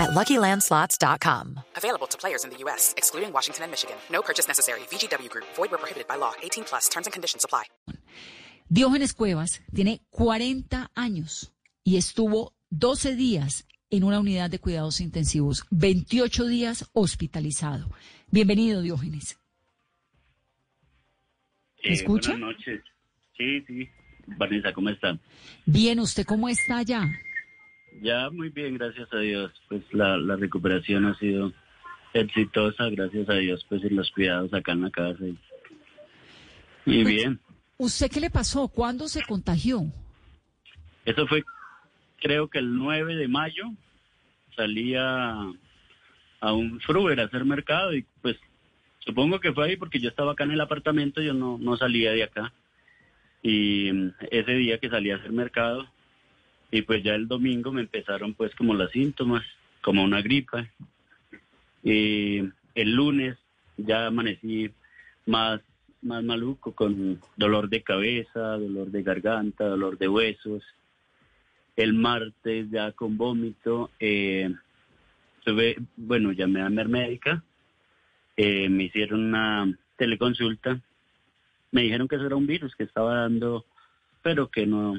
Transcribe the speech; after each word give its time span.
at 0.00 0.10
LuckyLandSlots.com. 0.10 1.60
Available 1.76 2.06
to 2.08 2.16
players 2.18 2.44
in 2.44 2.50
the 2.50 2.58
U.S., 2.64 2.94
excluding 2.96 3.32
Washington 3.32 3.64
and 3.64 3.70
Michigan. 3.70 3.96
No 4.10 4.22
purchase 4.22 4.48
necessary. 4.48 4.80
VGW 4.90 5.28
Group. 5.28 5.46
Void 5.56 5.70
where 5.70 5.78
prohibited 5.78 6.08
by 6.08 6.16
law. 6.16 6.32
18 6.42 6.64
plus. 6.64 6.88
Terms 6.88 7.06
and 7.06 7.12
conditions 7.12 7.44
apply. 7.44 7.64
Diógenes 8.72 9.14
Cuevas 9.14 9.60
tiene 9.74 10.00
40 10.10 10.90
años 10.94 11.52
y 11.84 11.96
estuvo 11.96 12.52
12 12.70 13.16
días 13.16 13.66
en 13.90 14.04
una 14.04 14.20
unidad 14.20 14.48
de 14.48 14.60
cuidados 14.60 15.00
intensivos, 15.00 15.64
28 15.70 16.46
días 16.46 16.88
hospitalizado. 16.92 17.90
Bienvenido, 18.30 18.80
Diógenes. 18.82 19.36
¿Me 21.82 21.90
Eh, 21.90 21.94
escucha? 21.94 22.30
Buenas 22.30 22.50
noches. 22.56 22.80
Sí, 23.36 23.60
sí. 23.66 23.88
Vanessa, 24.38 24.72
¿cómo 24.72 24.90
están? 24.90 25.18
Bien, 25.66 25.98
¿usted 25.98 26.24
cómo 26.24 26.48
está 26.48 26.82
ya? 26.82 27.08
Ya 28.00 28.30
muy 28.30 28.48
bien, 28.48 28.78
gracias 28.78 29.12
a 29.12 29.18
Dios. 29.18 29.52
Pues 29.68 29.82
la, 29.92 30.16
la 30.16 30.36
recuperación 30.36 31.04
ha 31.06 31.14
sido 31.18 31.52
exitosa, 32.14 32.88
gracias 32.90 33.28
a 33.28 33.34
Dios, 33.34 33.64
pues 33.68 33.84
en 33.84 33.96
los 33.96 34.10
cuidados 34.10 34.52
acá 34.54 34.72
en 34.72 34.82
la 34.82 34.90
casa. 34.90 35.24
Y, 35.24 35.36
y 36.86 37.02
Pues- 37.02 37.14
bien, 37.14 37.40
¿Usted 37.76 38.10
qué 38.10 38.20
le 38.20 38.28
pasó? 38.30 38.68
¿Cuándo 38.68 39.08
se 39.08 39.22
contagió? 39.22 39.82
eso 41.06 41.26
fue 41.26 41.42
creo 42.20 42.48
que 42.48 42.58
el 42.58 42.76
9 42.76 43.16
de 43.16 43.26
mayo. 43.28 43.64
Salí 44.54 44.94
a, 44.94 45.50
un 46.42 46.80
Fruber 46.80 47.18
a 47.20 47.24
hacer 47.24 47.44
mercado 47.46 47.94
y 47.94 48.04
pues 48.20 48.36
supongo 48.98 49.40
que 49.40 49.52
fue 49.52 49.66
ahí 49.68 49.76
porque 49.76 49.98
yo 50.00 50.10
estaba 50.10 50.32
acá 50.32 50.44
en 50.44 50.50
el 50.50 50.60
apartamento, 50.60 51.22
yo 51.22 51.32
no, 51.32 51.56
no 51.58 51.76
salía 51.78 52.12
de 52.12 52.24
acá. 52.24 52.52
Y 53.42 53.90
mm, 53.90 54.10
ese 54.30 54.52
día 54.52 54.78
que 54.78 54.90
salí 54.90 55.10
a 55.10 55.16
hacer 55.16 55.32
mercado, 55.32 55.86
y 56.70 56.82
pues 56.82 57.02
ya 57.02 57.14
el 57.14 57.26
domingo 57.26 57.72
me 57.72 57.82
empezaron 57.82 58.34
pues 58.34 58.54
como 58.54 58.74
los 58.74 58.90
síntomas, 58.90 59.44
como 59.82 60.04
una 60.04 60.22
gripa. 60.22 60.68
Y 61.82 62.40
el 62.74 62.94
lunes 62.94 63.38
ya 63.76 64.06
amanecí 64.06 64.70
más, 65.26 65.60
más 66.02 66.22
maluco, 66.22 66.72
con 66.72 67.20
dolor 67.36 67.68
de 67.68 67.82
cabeza, 67.82 68.40
dolor 68.58 68.90
de 68.90 69.02
garganta, 69.02 69.64
dolor 69.64 69.98
de 69.98 70.08
huesos. 70.08 70.62
El 71.76 71.94
martes 71.94 72.70
ya 72.70 72.92
con 72.92 73.16
vómito. 73.16 73.90
Eh, 73.98 74.52
tuve, 75.44 75.76
bueno, 75.96 76.32
llamé 76.32 76.62
a 76.62 76.68
mi 76.68 76.84
médica, 76.84 77.42
eh, 78.36 78.68
me 78.68 78.84
hicieron 78.84 79.26
una 79.26 79.72
teleconsulta, 79.96 80.80
me 81.72 81.82
dijeron 81.82 82.08
que 82.08 82.16
eso 82.16 82.26
era 82.26 82.36
un 82.36 82.46
virus 82.46 82.74
que 82.74 82.84
estaba 82.84 83.14
dando, 83.22 83.64
pero 84.22 84.50
que 84.50 84.66
no, 84.66 84.94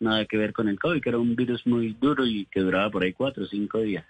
nada 0.00 0.24
que 0.24 0.36
ver 0.36 0.52
con 0.52 0.68
el 0.68 0.78
COVID, 0.78 1.00
que 1.00 1.08
era 1.10 1.18
un 1.18 1.36
virus 1.36 1.66
muy 1.66 1.92
duro 2.00 2.26
y 2.26 2.46
que 2.46 2.60
duraba 2.60 2.90
por 2.90 3.02
ahí 3.04 3.12
cuatro 3.12 3.44
o 3.44 3.46
cinco 3.46 3.80
días. 3.80 4.04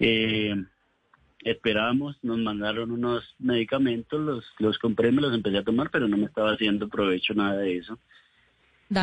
Eh, 0.00 0.54
esperábamos, 1.44 2.16
nos 2.22 2.38
mandaron 2.38 2.90
unos 2.90 3.34
medicamentos, 3.38 4.20
los, 4.20 4.44
los 4.58 4.78
compré, 4.78 5.12
me 5.12 5.22
los 5.22 5.34
empecé 5.34 5.58
a 5.58 5.64
tomar, 5.64 5.90
pero 5.90 6.08
no 6.08 6.16
me 6.16 6.24
estaba 6.26 6.52
haciendo 6.52 6.88
provecho 6.88 7.34
nada 7.34 7.58
de 7.58 7.76
eso. 7.78 7.98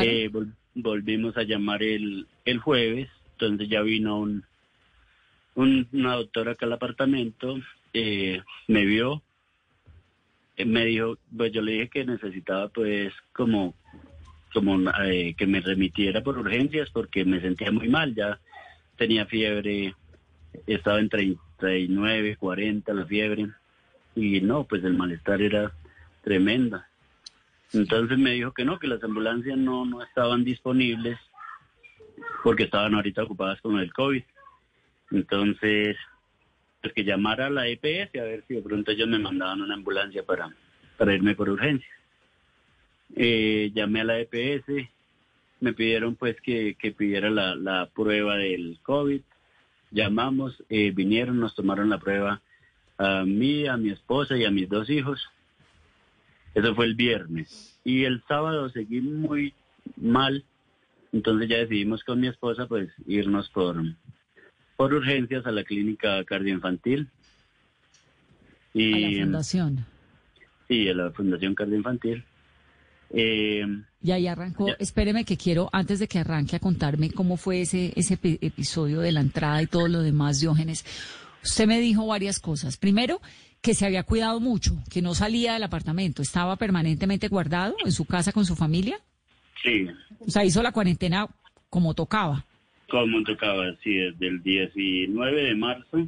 Eh, 0.03 0.29
vol- 0.31 0.53
volvimos 0.73 1.37
a 1.37 1.43
llamar 1.43 1.83
el, 1.83 2.27
el 2.43 2.59
jueves, 2.59 3.09
entonces 3.33 3.69
ya 3.69 3.81
vino 3.81 4.19
un, 4.19 4.43
un- 5.55 5.87
una 5.93 6.15
doctora 6.15 6.51
acá 6.53 6.65
al 6.65 6.73
apartamento, 6.73 7.57
eh, 7.93 8.41
me 8.67 8.85
vio, 8.85 9.21
eh, 10.57 10.65
me 10.65 10.85
dijo, 10.85 11.17
pues 11.35 11.51
yo 11.53 11.61
le 11.61 11.73
dije 11.73 11.89
que 11.89 12.05
necesitaba 12.05 12.67
pues 12.69 13.13
como, 13.33 13.75
como 14.55 14.79
eh, 15.03 15.35
que 15.37 15.45
me 15.45 15.59
remitiera 15.59 16.23
por 16.23 16.37
urgencias 16.37 16.89
porque 16.89 17.25
me 17.25 17.41
sentía 17.41 17.71
muy 17.71 17.89
mal, 17.89 18.15
ya 18.15 18.39
tenía 18.97 19.25
fiebre, 19.25 19.93
estaba 20.65 20.99
en 21.01 21.09
39, 21.09 22.37
40 22.37 22.93
la 22.93 23.05
fiebre 23.05 23.49
y 24.15 24.39
no, 24.39 24.63
pues 24.63 24.83
el 24.85 24.93
malestar 24.93 25.41
era 25.41 25.73
tremenda. 26.23 26.87
Entonces 27.73 28.17
me 28.17 28.31
dijo 28.31 28.53
que 28.53 28.63
no, 28.63 28.79
que 28.79 28.87
las 28.87 29.03
ambulancias 29.03 29.57
no, 29.57 29.85
no 29.85 30.01
estaban 30.01 30.45
disponibles 30.45 31.19
porque 32.41 32.63
estaban 32.63 32.95
ahorita 32.95 33.23
ocupadas 33.23 33.59
con 33.59 33.77
el 33.77 33.91
COVID. 33.91 34.23
Entonces, 35.11 35.97
pues 36.81 36.93
que 36.93 37.03
llamara 37.03 37.47
a 37.47 37.49
la 37.49 37.67
EPS 37.67 38.15
a 38.15 38.23
ver 38.23 38.45
si 38.47 38.55
de 38.55 38.61
pronto 38.61 38.91
ellos 38.91 39.09
me 39.09 39.19
mandaban 39.19 39.61
una 39.61 39.73
ambulancia 39.73 40.23
para, 40.23 40.49
para 40.97 41.13
irme 41.13 41.35
por 41.35 41.49
urgencia. 41.49 41.89
Eh, 43.15 43.71
llamé 43.73 44.01
a 44.01 44.03
la 44.05 44.19
EPS, 44.19 44.65
me 45.61 45.73
pidieron 45.73 46.15
pues 46.15 46.39
que, 46.41 46.75
que 46.75 46.91
pidiera 46.91 47.29
la, 47.29 47.55
la 47.55 47.89
prueba 47.93 48.35
del 48.37 48.77
COVID. 48.83 49.21
Llamamos, 49.91 50.61
eh, 50.69 50.91
vinieron, 50.91 51.39
nos 51.39 51.55
tomaron 51.55 51.89
la 51.89 51.99
prueba 51.99 52.41
a 52.97 53.23
mí, 53.25 53.67
a 53.67 53.77
mi 53.77 53.89
esposa 53.91 54.35
y 54.37 54.45
a 54.45 54.51
mis 54.51 54.67
dos 54.67 54.89
hijos. 54.89 55.29
Eso 56.53 56.75
fue 56.75 56.85
el 56.85 56.95
viernes. 56.95 57.79
Y 57.83 58.03
el 58.03 58.21
sábado 58.27 58.69
seguí 58.69 59.01
muy 59.01 59.53
mal. 59.97 60.43
Entonces 61.13 61.47
ya 61.49 61.57
decidimos 61.57 62.03
con 62.03 62.19
mi 62.19 62.27
esposa 62.27 62.67
pues 62.67 62.89
irnos 63.07 63.49
por, 63.49 63.81
por 64.75 64.93
urgencias 64.93 65.45
a 65.45 65.51
la 65.51 65.63
clínica 65.63 66.23
cardioinfantil. 66.25 67.01
A 67.01 68.77
la 68.77 68.81
Y 68.81 69.19
fundación. 69.21 69.85
sí, 70.67 70.89
a 70.89 70.93
la 70.93 71.11
Fundación 71.11 71.55
Cardioinfantil. 71.55 72.25
Eh, 73.11 73.65
Y 74.01 74.11
ahí 74.11 74.27
arrancó. 74.27 74.67
Ya. 74.67 74.75
Espéreme 74.79 75.23
que 75.25 75.37
quiero, 75.37 75.69
antes 75.71 75.99
de 75.99 76.07
que 76.07 76.19
arranque, 76.19 76.55
a 76.55 76.59
contarme 76.59 77.11
cómo 77.11 77.37
fue 77.37 77.61
ese, 77.61 77.93
ese 77.95 78.19
epi- 78.19 78.37
episodio 78.41 78.99
de 79.01 79.11
la 79.11 79.21
entrada 79.21 79.61
y 79.61 79.67
todo 79.67 79.87
lo 79.87 80.01
demás, 80.01 80.39
Diógenes. 80.39 80.85
Usted 81.43 81.67
me 81.67 81.79
dijo 81.79 82.05
varias 82.07 82.39
cosas. 82.39 82.77
Primero, 82.77 83.21
que 83.61 83.73
se 83.73 83.85
había 83.85 84.03
cuidado 84.03 84.39
mucho, 84.39 84.77
que 84.91 85.01
no 85.01 85.13
salía 85.15 85.53
del 85.53 85.63
apartamento, 85.63 86.21
estaba 86.21 86.55
permanentemente 86.55 87.27
guardado 87.27 87.75
en 87.85 87.91
su 87.91 88.05
casa 88.05 88.31
con 88.31 88.45
su 88.45 88.55
familia. 88.55 88.99
sí, 89.63 89.87
O 90.19 90.29
sea, 90.29 90.43
hizo 90.45 90.61
la 90.61 90.71
cuarentena 90.71 91.27
como 91.69 91.93
tocaba. 91.93 92.45
como 92.89 93.23
tocaba, 93.23 93.65
sí, 93.83 93.93
desde 93.95 94.27
el 94.27 94.43
19 94.43 95.43
de 95.43 95.55
marzo, 95.55 96.07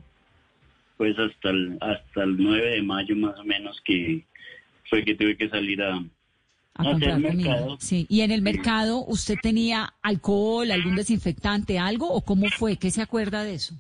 pues 0.97 1.17
hasta 1.17 1.49
el, 1.49 1.77
hasta 1.81 2.23
el 2.23 2.37
9 2.37 2.69
de 2.71 2.81
mayo 2.83 3.15
más 3.15 3.39
o 3.39 3.43
menos 3.43 3.79
que 3.85 4.23
fue 4.89 5.03
que 5.03 5.15
tuve 5.15 5.35
que 5.37 5.49
salir 5.49 5.81
a, 5.83 6.03
a 6.77 6.83
comprar 6.83 7.19
mercado. 7.19 7.77
Sí. 7.79 8.05
Y 8.09 8.21
en 8.21 8.31
el 8.31 8.41
mercado, 8.41 9.03
¿usted 9.05 9.35
tenía 9.41 9.93
alcohol, 10.01 10.71
algún 10.71 10.95
desinfectante, 10.95 11.79
algo? 11.79 12.11
¿O 12.11 12.21
cómo 12.21 12.47
fue? 12.49 12.77
¿Qué 12.77 12.91
se 12.91 13.01
acuerda 13.01 13.43
de 13.43 13.55
eso? 13.55 13.73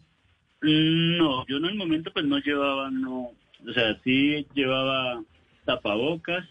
Mm, 0.61 1.17
No, 1.17 1.45
yo 1.47 1.57
en 1.57 1.65
el 1.65 1.75
momento 1.75 2.11
pues 2.11 2.25
no 2.25 2.37
llevaba, 2.39 2.89
no, 2.89 3.31
o 3.67 3.73
sea, 3.73 3.99
sí 4.03 4.45
llevaba 4.53 5.21
tapabocas, 5.65 6.45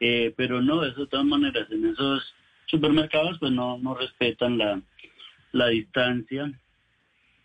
eh, 0.00 0.32
pero 0.36 0.60
no, 0.62 0.80
de 0.80 0.90
eso, 0.90 1.02
de 1.02 1.06
todas 1.06 1.26
maneras, 1.26 1.68
en 1.70 1.86
esos 1.86 2.22
supermercados 2.66 3.38
pues 3.38 3.52
no, 3.52 3.78
no 3.78 3.94
respetan 3.94 4.58
la, 4.58 4.80
la 5.52 5.68
distancia. 5.68 6.52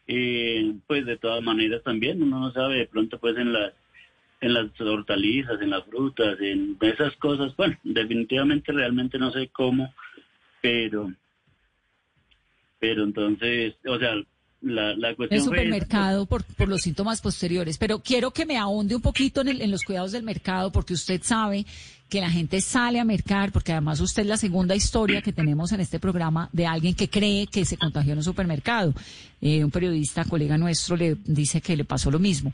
Eh, 0.10 0.74
pues 0.88 1.06
de 1.06 1.18
todas 1.18 1.44
maneras 1.44 1.84
también, 1.84 2.24
uno 2.24 2.40
no 2.40 2.52
sabe, 2.54 2.78
de 2.78 2.88
pronto 2.88 3.20
pues 3.20 3.36
en 3.36 3.52
las, 3.52 3.74
en 4.42 4.54
las 4.54 4.66
hortalizas, 4.80 5.62
en 5.62 5.72
las 5.72 5.84
frutas, 5.86 6.38
en 6.40 6.78
esas 6.82 7.16
cosas, 7.18 7.56
bueno, 7.58 7.78
definitivamente 7.84 8.72
realmente 8.72 9.18
no 9.18 9.32
sé 9.32 9.50
cómo, 9.50 9.94
pero, 10.62 11.12
pero 12.80 13.04
entonces, 13.04 13.74
o 13.88 13.98
sea, 13.98 14.14
la, 14.62 14.96
la 14.96 15.16
cuestión 15.16 15.40
el 15.42 15.46
fue 15.48 15.58
supermercado 15.58 16.26
por, 16.26 16.44
por 16.44 16.68
los 16.68 16.82
síntomas 16.82 17.22
posteriores. 17.22 17.78
Pero 17.78 18.00
quiero 18.00 18.32
que 18.32 18.46
me 18.46 18.58
ahonde 18.58 18.96
un 18.96 19.02
poquito 19.02 19.42
en, 19.42 19.50
el- 19.50 19.62
en 19.62 19.72
los 19.72 19.84
cuidados 19.84 20.12
del 20.12 20.24
mercado, 20.24 20.72
porque 20.72 20.94
usted 20.94 21.22
sabe 21.24 21.66
que 22.10 22.22
la 22.22 22.30
gente 22.30 22.62
sale 22.62 23.00
a 23.00 23.06
mercar, 23.06 23.52
porque 23.52 23.72
además 23.72 24.00
usted 24.00 24.22
es 24.24 24.28
la 24.30 24.38
segunda 24.38 24.76
historia 24.76 25.22
que 25.22 25.34
tenemos 25.34 25.72
en 25.74 25.82
este 25.82 26.00
programa 26.00 26.50
de 26.54 26.66
alguien 26.66 26.96
que 26.96 27.10
cree 27.10 27.48
que 27.48 27.66
se 27.66 27.78
contagió 27.78 28.14
en 28.14 28.20
un 28.20 28.24
supermercado. 28.24 28.94
Eh, 29.42 29.64
un 29.64 29.72
periodista, 29.72 30.24
colega 30.26 30.58
nuestro, 30.58 30.96
le 30.96 31.18
dice 31.26 31.60
que 31.62 31.76
le 31.76 31.84
pasó 31.86 32.10
lo 32.10 32.20
mismo. 32.20 32.52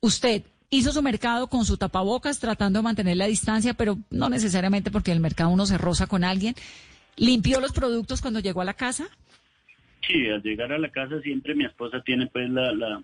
Usted 0.00 0.42
hizo 0.76 0.92
su 0.92 1.02
mercado 1.02 1.46
con 1.48 1.64
su 1.64 1.76
tapabocas, 1.76 2.40
tratando 2.40 2.80
de 2.80 2.84
mantener 2.84 3.16
la 3.16 3.26
distancia, 3.26 3.74
pero 3.74 3.98
no 4.10 4.28
necesariamente 4.28 4.90
porque 4.90 5.12
el 5.12 5.20
mercado 5.20 5.50
uno 5.50 5.66
se 5.66 5.78
roza 5.78 6.06
con 6.06 6.24
alguien. 6.24 6.54
¿Limpió 7.16 7.60
los 7.60 7.72
productos 7.72 8.20
cuando 8.20 8.40
llegó 8.40 8.60
a 8.60 8.64
la 8.64 8.74
casa? 8.74 9.06
Sí, 10.06 10.28
al 10.28 10.42
llegar 10.42 10.72
a 10.72 10.78
la 10.78 10.90
casa 10.90 11.20
siempre 11.20 11.54
mi 11.54 11.64
esposa 11.64 12.02
tiene 12.02 12.26
pues 12.26 12.50
la, 12.50 12.72
la, 12.72 13.02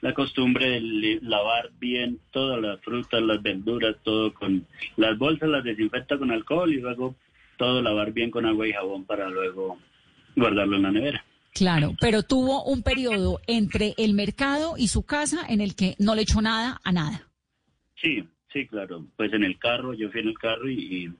la 0.00 0.14
costumbre 0.14 0.80
de 0.80 1.18
lavar 1.22 1.70
bien 1.78 2.18
todas 2.30 2.60
las 2.60 2.80
frutas, 2.80 3.22
las 3.22 3.42
verduras, 3.42 3.96
todo 4.02 4.32
con 4.32 4.66
las 4.96 5.18
bolsas, 5.18 5.48
las 5.48 5.62
desinfecta 5.62 6.18
con 6.18 6.30
alcohol 6.30 6.72
y 6.72 6.80
luego 6.80 7.14
todo 7.58 7.82
lavar 7.82 8.12
bien 8.12 8.30
con 8.30 8.46
agua 8.46 8.66
y 8.66 8.72
jabón 8.72 9.04
para 9.04 9.28
luego 9.28 9.78
guardarlo 10.34 10.76
en 10.76 10.82
la 10.82 10.90
nevera. 10.90 11.19
Claro, 11.52 11.94
pero 12.00 12.22
tuvo 12.22 12.64
un 12.64 12.82
periodo 12.82 13.40
entre 13.46 13.94
el 13.98 14.14
mercado 14.14 14.74
y 14.76 14.88
su 14.88 15.04
casa 15.04 15.44
en 15.48 15.60
el 15.60 15.74
que 15.74 15.96
no 15.98 16.14
le 16.14 16.22
echó 16.22 16.40
nada 16.40 16.80
a 16.84 16.92
nada. 16.92 17.28
Sí, 17.96 18.24
sí, 18.52 18.66
claro. 18.66 19.04
Pues 19.16 19.32
en 19.32 19.44
el 19.44 19.58
carro, 19.58 19.92
yo 19.94 20.10
fui 20.10 20.20
en 20.20 20.28
el 20.28 20.38
carro 20.38 20.70
y, 20.70 21.12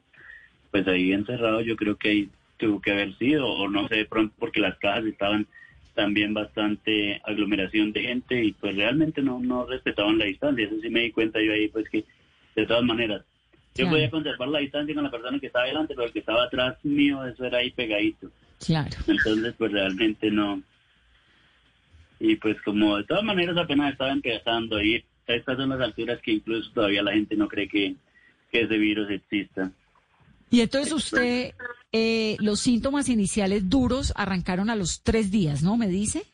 pues 0.71 0.87
ahí 0.87 1.13
encerrado 1.13 1.61
yo 1.63 1.77
creo 1.77 1.97
que 1.97 2.09
ahí 2.09 2.31
tuvo 2.59 2.81
que 2.81 2.93
haber 2.93 3.17
sido, 3.19 3.47
o 3.47 3.69
no 3.69 3.89
sé, 3.89 3.97
de 3.97 4.05
pronto 4.07 4.35
porque 4.39 4.61
las 4.61 4.79
cajas 4.79 5.05
estaban 5.05 5.47
también 5.95 6.33
bastante 6.33 7.21
aglomeración 7.25 7.93
de 7.93 8.03
gente 8.03 8.45
y 8.45 8.53
pues 8.53 8.77
realmente 8.77 9.23
no, 9.23 9.41
no 9.41 9.67
respetaban 9.67 10.19
la 10.19 10.27
distancia. 10.27 10.67
Eso 10.67 10.77
sí 10.81 10.91
me 10.91 11.01
di 11.01 11.11
cuenta 11.11 11.43
yo 11.43 11.53
ahí, 11.53 11.69
pues 11.69 11.89
que 11.89 12.05
de 12.55 12.67
todas 12.67 12.85
maneras, 12.85 13.25
yo 13.75 13.89
podía 13.89 14.11
conservar 14.11 14.49
la 14.49 14.59
distancia 14.59 14.95
con 14.95 15.05
la 15.05 15.11
persona 15.11 15.39
que 15.39 15.47
estaba 15.47 15.67
delante, 15.67 15.95
pero 15.95 16.07
el 16.07 16.13
que 16.13 16.19
estaba 16.21 16.45
atrás 16.45 16.77
mío, 16.85 17.25
eso 17.25 17.45
era 17.45 17.59
ahí 17.59 17.71
pegadito. 17.71 18.31
Claro. 18.65 18.97
Entonces, 19.07 19.55
pues 19.57 19.73
realmente 19.73 20.31
no. 20.31 20.63
Y 22.19 22.37
pues 22.37 22.61
como 22.63 22.99
de 22.99 23.05
todas 23.05 23.25
maneras 23.25 23.57
apenas 23.57 23.93
estaba 23.93 24.13
empezando 24.13 24.81
ir, 24.83 25.05
estas 25.27 25.57
son 25.57 25.71
las 25.71 25.81
alturas 25.81 26.21
que 26.23 26.33
incluso 26.33 26.71
todavía 26.73 27.03
la 27.03 27.13
gente 27.13 27.37
no 27.37 27.49
cree 27.49 27.69
que, 27.69 27.97
que 28.51 28.63
ese 28.63 28.77
virus 28.77 29.11
exista. 29.11 29.73
Y 30.51 30.61
entonces 30.61 30.93
usted, 30.93 31.55
eh, 31.93 32.37
los 32.41 32.61
síntomas 32.61 33.09
iniciales 33.09 33.71
duros 33.71 34.13
arrancaron 34.17 34.69
a 34.69 34.77
los 34.77 35.03
tres 35.03 35.31
días, 35.31 35.63
¿no? 35.63 35.77
¿Me 35.77 35.89
dice? 35.89 36.25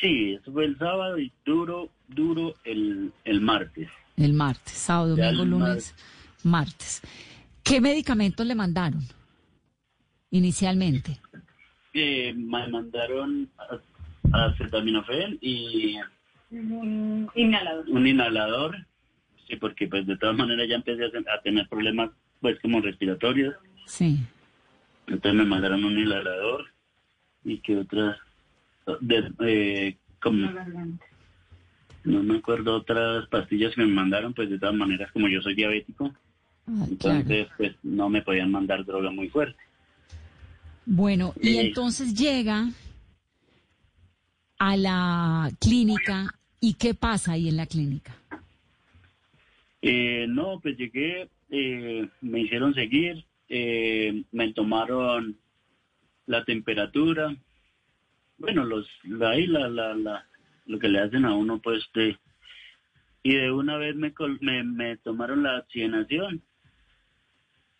Sí, 0.00 0.32
eso 0.32 0.50
fue 0.52 0.64
el 0.64 0.76
sábado 0.78 1.18
y 1.18 1.30
duro, 1.44 1.90
duro 2.08 2.54
el, 2.64 3.12
el 3.24 3.40
martes. 3.40 3.88
El 4.16 4.32
martes, 4.32 4.72
sábado, 4.72 5.16
domingo, 5.16 5.44
lunes, 5.44 5.94
martes. 6.42 7.02
¿Qué 7.62 7.80
medicamentos 7.80 8.44
le 8.44 8.54
mandaron 8.54 9.02
inicialmente? 10.30 11.20
Eh, 11.94 12.32
me 12.34 12.66
mandaron 12.68 13.50
acetaminofén 14.32 15.38
y 15.40 15.96
un 16.50 17.30
inhalador. 17.34 17.90
Un 17.90 18.06
inhalador, 18.06 18.76
sí, 19.46 19.56
porque 19.56 19.86
pues 19.88 20.06
de 20.06 20.16
todas 20.16 20.36
maneras 20.36 20.68
ya 20.68 20.76
empecé 20.76 21.04
a, 21.04 21.42
tener 21.42 21.68
problemas 21.68 22.10
pues 22.40 22.58
como 22.60 22.80
respiratorios. 22.80 23.54
Sí. 23.86 24.20
Entonces 25.06 25.34
me 25.34 25.44
mandaron 25.44 25.84
un 25.84 25.98
inhalador 25.98 26.66
y 27.44 27.58
que 27.58 27.76
otras, 27.78 28.18
eh, 29.46 29.96
como, 30.20 30.50
no 32.04 32.22
me 32.22 32.36
acuerdo 32.38 32.76
otras 32.76 33.26
pastillas 33.28 33.74
que 33.74 33.82
me 33.82 33.92
mandaron, 33.92 34.32
pues 34.32 34.48
de 34.48 34.58
todas 34.58 34.74
maneras 34.74 35.10
como 35.12 35.28
yo 35.28 35.42
soy 35.42 35.54
diabético, 35.54 36.14
ah, 36.68 36.86
entonces 36.88 37.48
pues 37.56 37.74
no 37.82 38.08
me 38.08 38.22
podían 38.22 38.50
mandar 38.50 38.84
droga 38.84 39.10
muy 39.10 39.28
fuerte. 39.28 39.58
Bueno, 40.84 41.32
y 41.40 41.58
entonces 41.58 42.14
llega 42.14 42.68
a 44.58 44.76
la 44.76 45.50
clínica 45.60 46.34
y 46.60 46.74
qué 46.74 46.94
pasa 46.94 47.32
ahí 47.32 47.48
en 47.48 47.56
la 47.56 47.66
clínica. 47.66 48.16
Eh, 49.80 50.26
no, 50.28 50.60
pues 50.60 50.76
llegué, 50.76 51.28
eh, 51.50 52.08
me 52.20 52.40
hicieron 52.40 52.74
seguir, 52.74 53.24
eh, 53.48 54.22
me 54.30 54.52
tomaron 54.52 55.36
la 56.26 56.44
temperatura, 56.44 57.36
bueno, 58.38 58.64
los, 58.64 58.86
ahí 59.22 59.46
la, 59.46 59.68
la, 59.68 59.94
la, 59.94 60.26
lo 60.66 60.78
que 60.78 60.88
le 60.88 61.00
hacen 61.00 61.24
a 61.24 61.34
uno, 61.34 61.60
pues, 61.60 61.84
de, 61.94 62.16
y 63.22 63.34
de 63.34 63.50
una 63.50 63.76
vez 63.76 63.94
me, 63.96 64.12
me, 64.40 64.62
me 64.64 64.96
tomaron 64.98 65.42
la 65.42 65.58
oxigenación 65.58 66.42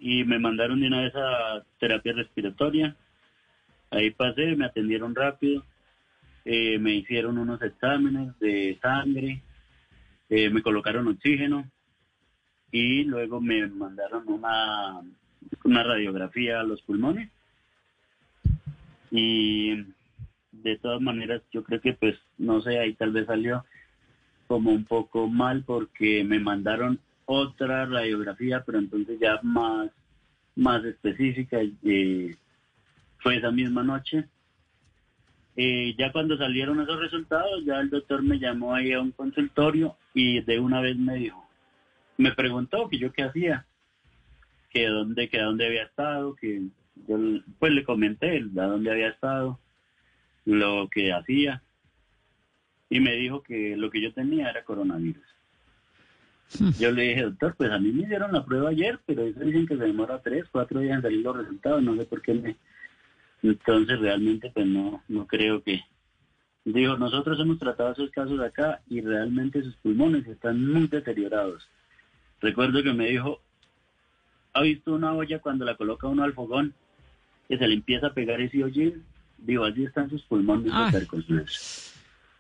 y 0.04 0.25
me 0.25 0.40
mandaron 0.40 0.81
de 0.81 0.88
una 0.88 1.02
vez 1.02 1.14
a 1.14 1.62
terapia 1.78 2.12
respiratoria. 2.12 2.96
Ahí 3.88 4.10
pasé, 4.10 4.56
me 4.56 4.64
atendieron 4.64 5.14
rápido, 5.14 5.64
eh, 6.44 6.76
me 6.81 6.93
hicieron 6.96 7.38
unos 7.38 7.62
exámenes 7.62 8.37
de 8.40 8.76
sangre, 8.82 9.43
eh, 10.28 10.50
me 10.50 10.60
colocaron 10.60 11.06
oxígeno 11.06 11.70
y 12.72 13.04
luego 13.04 13.40
me 13.40 13.64
mandaron 13.69 14.25
una, 14.26 15.02
una 15.62 15.82
radiografía 15.84 16.58
a 16.58 16.64
los 16.64 16.82
pulmones. 16.82 17.31
Y 19.12 19.84
de 20.50 20.78
todas 20.78 21.00
maneras, 21.00 21.43
yo 21.52 21.62
creo 21.62 21.81
que 21.81 21.93
pues, 21.93 22.19
no 22.38 22.60
sé, 22.60 22.81
ahí 22.81 22.94
tal 22.94 23.12
vez 23.12 23.26
salió 23.26 23.64
como 24.48 24.72
un 24.72 24.84
poco 24.84 25.28
mal 25.28 25.62
porque 25.64 26.25
me 26.25 26.40
mandaron 26.40 26.98
otra 27.32 27.87
radiografía, 27.87 28.62
pero 28.64 28.79
entonces 28.79 29.19
ya 29.20 29.40
más, 29.43 29.90
más 30.56 30.84
específica. 30.84 31.58
Eh, 31.84 32.37
fue 33.19 33.37
esa 33.37 33.50
misma 33.50 33.82
noche. 33.82 34.29
Eh, 35.56 35.94
ya 35.99 36.12
cuando 36.12 36.37
salieron 36.37 36.81
esos 36.81 36.99
resultados, 36.99 37.64
ya 37.64 37.81
el 37.81 37.90
doctor 37.90 38.23
me 38.23 38.38
llamó 38.38 38.75
ahí 38.75 38.93
a 38.93 39.00
un 39.00 39.12
consultorio 39.12 39.96
y 40.14 40.40
de 40.40 40.58
una 40.58 40.81
vez 40.81 40.96
me 40.96 41.17
dijo, 41.17 41.46
me 42.17 42.32
preguntó 42.32 42.88
que 42.88 42.99
yo 42.99 43.12
qué 43.12 43.25
hacía, 43.25 43.67
que 44.70 44.87
dónde, 44.87 45.29
que 45.29 45.38
dónde 45.38 45.67
había 45.67 45.84
estado, 45.84 46.34
que 46.34 46.62
yo 47.06 47.19
pues 47.58 47.73
le 47.73 47.84
comenté 47.84 48.38
a 48.38 48.64
dónde 48.64 48.90
había 48.90 49.08
estado, 49.08 49.58
lo 50.44 50.88
que 50.88 51.12
hacía 51.12 51.62
y 52.93 53.00
me 53.00 53.14
dijo 53.14 53.43
que 53.43 53.75
lo 53.76 53.90
que 53.90 54.02
yo 54.02 54.12
tenía 54.12 54.50
era 54.50 54.64
coronavirus. 54.64 55.25
Yo 56.78 56.90
le 56.90 57.02
dije, 57.02 57.22
doctor, 57.22 57.54
pues 57.56 57.70
a 57.70 57.78
mí 57.78 57.93
me 57.93 58.02
hicieron 58.02 58.32
la 58.32 58.44
prueba 58.44 58.70
ayer, 58.70 59.00
pero 59.06 59.25
dicen 59.25 59.66
que 59.66 59.76
se 59.76 59.84
demora 59.84 60.20
tres, 60.22 60.44
cuatro 60.50 60.81
días 60.81 60.96
en 60.96 61.02
salir 61.02 61.20
los 61.20 61.37
resultados, 61.37 61.82
no 61.82 61.96
sé 61.96 62.04
por 62.04 62.22
qué 62.22 62.34
me... 62.34 62.56
Entonces 63.43 63.99
realmente 63.99 64.50
pues 64.52 64.66
no, 64.66 65.02
no 65.08 65.26
creo 65.26 65.62
que... 65.62 65.81
Digo, 66.64 66.96
nosotros 66.96 67.40
hemos 67.40 67.58
tratado 67.58 67.93
esos 67.93 68.10
casos 68.10 68.38
acá 68.40 68.82
y 68.88 69.00
realmente 69.00 69.62
sus 69.62 69.75
pulmones 69.76 70.26
están 70.28 70.64
muy 70.64 70.87
deteriorados. 70.87 71.69
Recuerdo 72.40 72.84
que 72.84 72.93
me 72.93 73.08
dijo, 73.08 73.40
¿ha 74.52 74.62
visto 74.62 74.94
una 74.94 75.12
olla 75.12 75.40
cuando 75.40 75.64
la 75.64 75.76
coloca 75.76 76.06
uno 76.06 76.22
al 76.22 76.34
fogón? 76.34 76.72
Que 77.48 77.58
se 77.58 77.66
le 77.66 77.75
empieza 77.75 78.08
a 78.08 78.14
pegar 78.14 78.40
ese 78.40 78.62
hollín. 78.62 79.02
Digo, 79.38 79.64
allí 79.64 79.84
están 79.84 80.08
sus 80.08 80.22
pulmones 80.22 80.72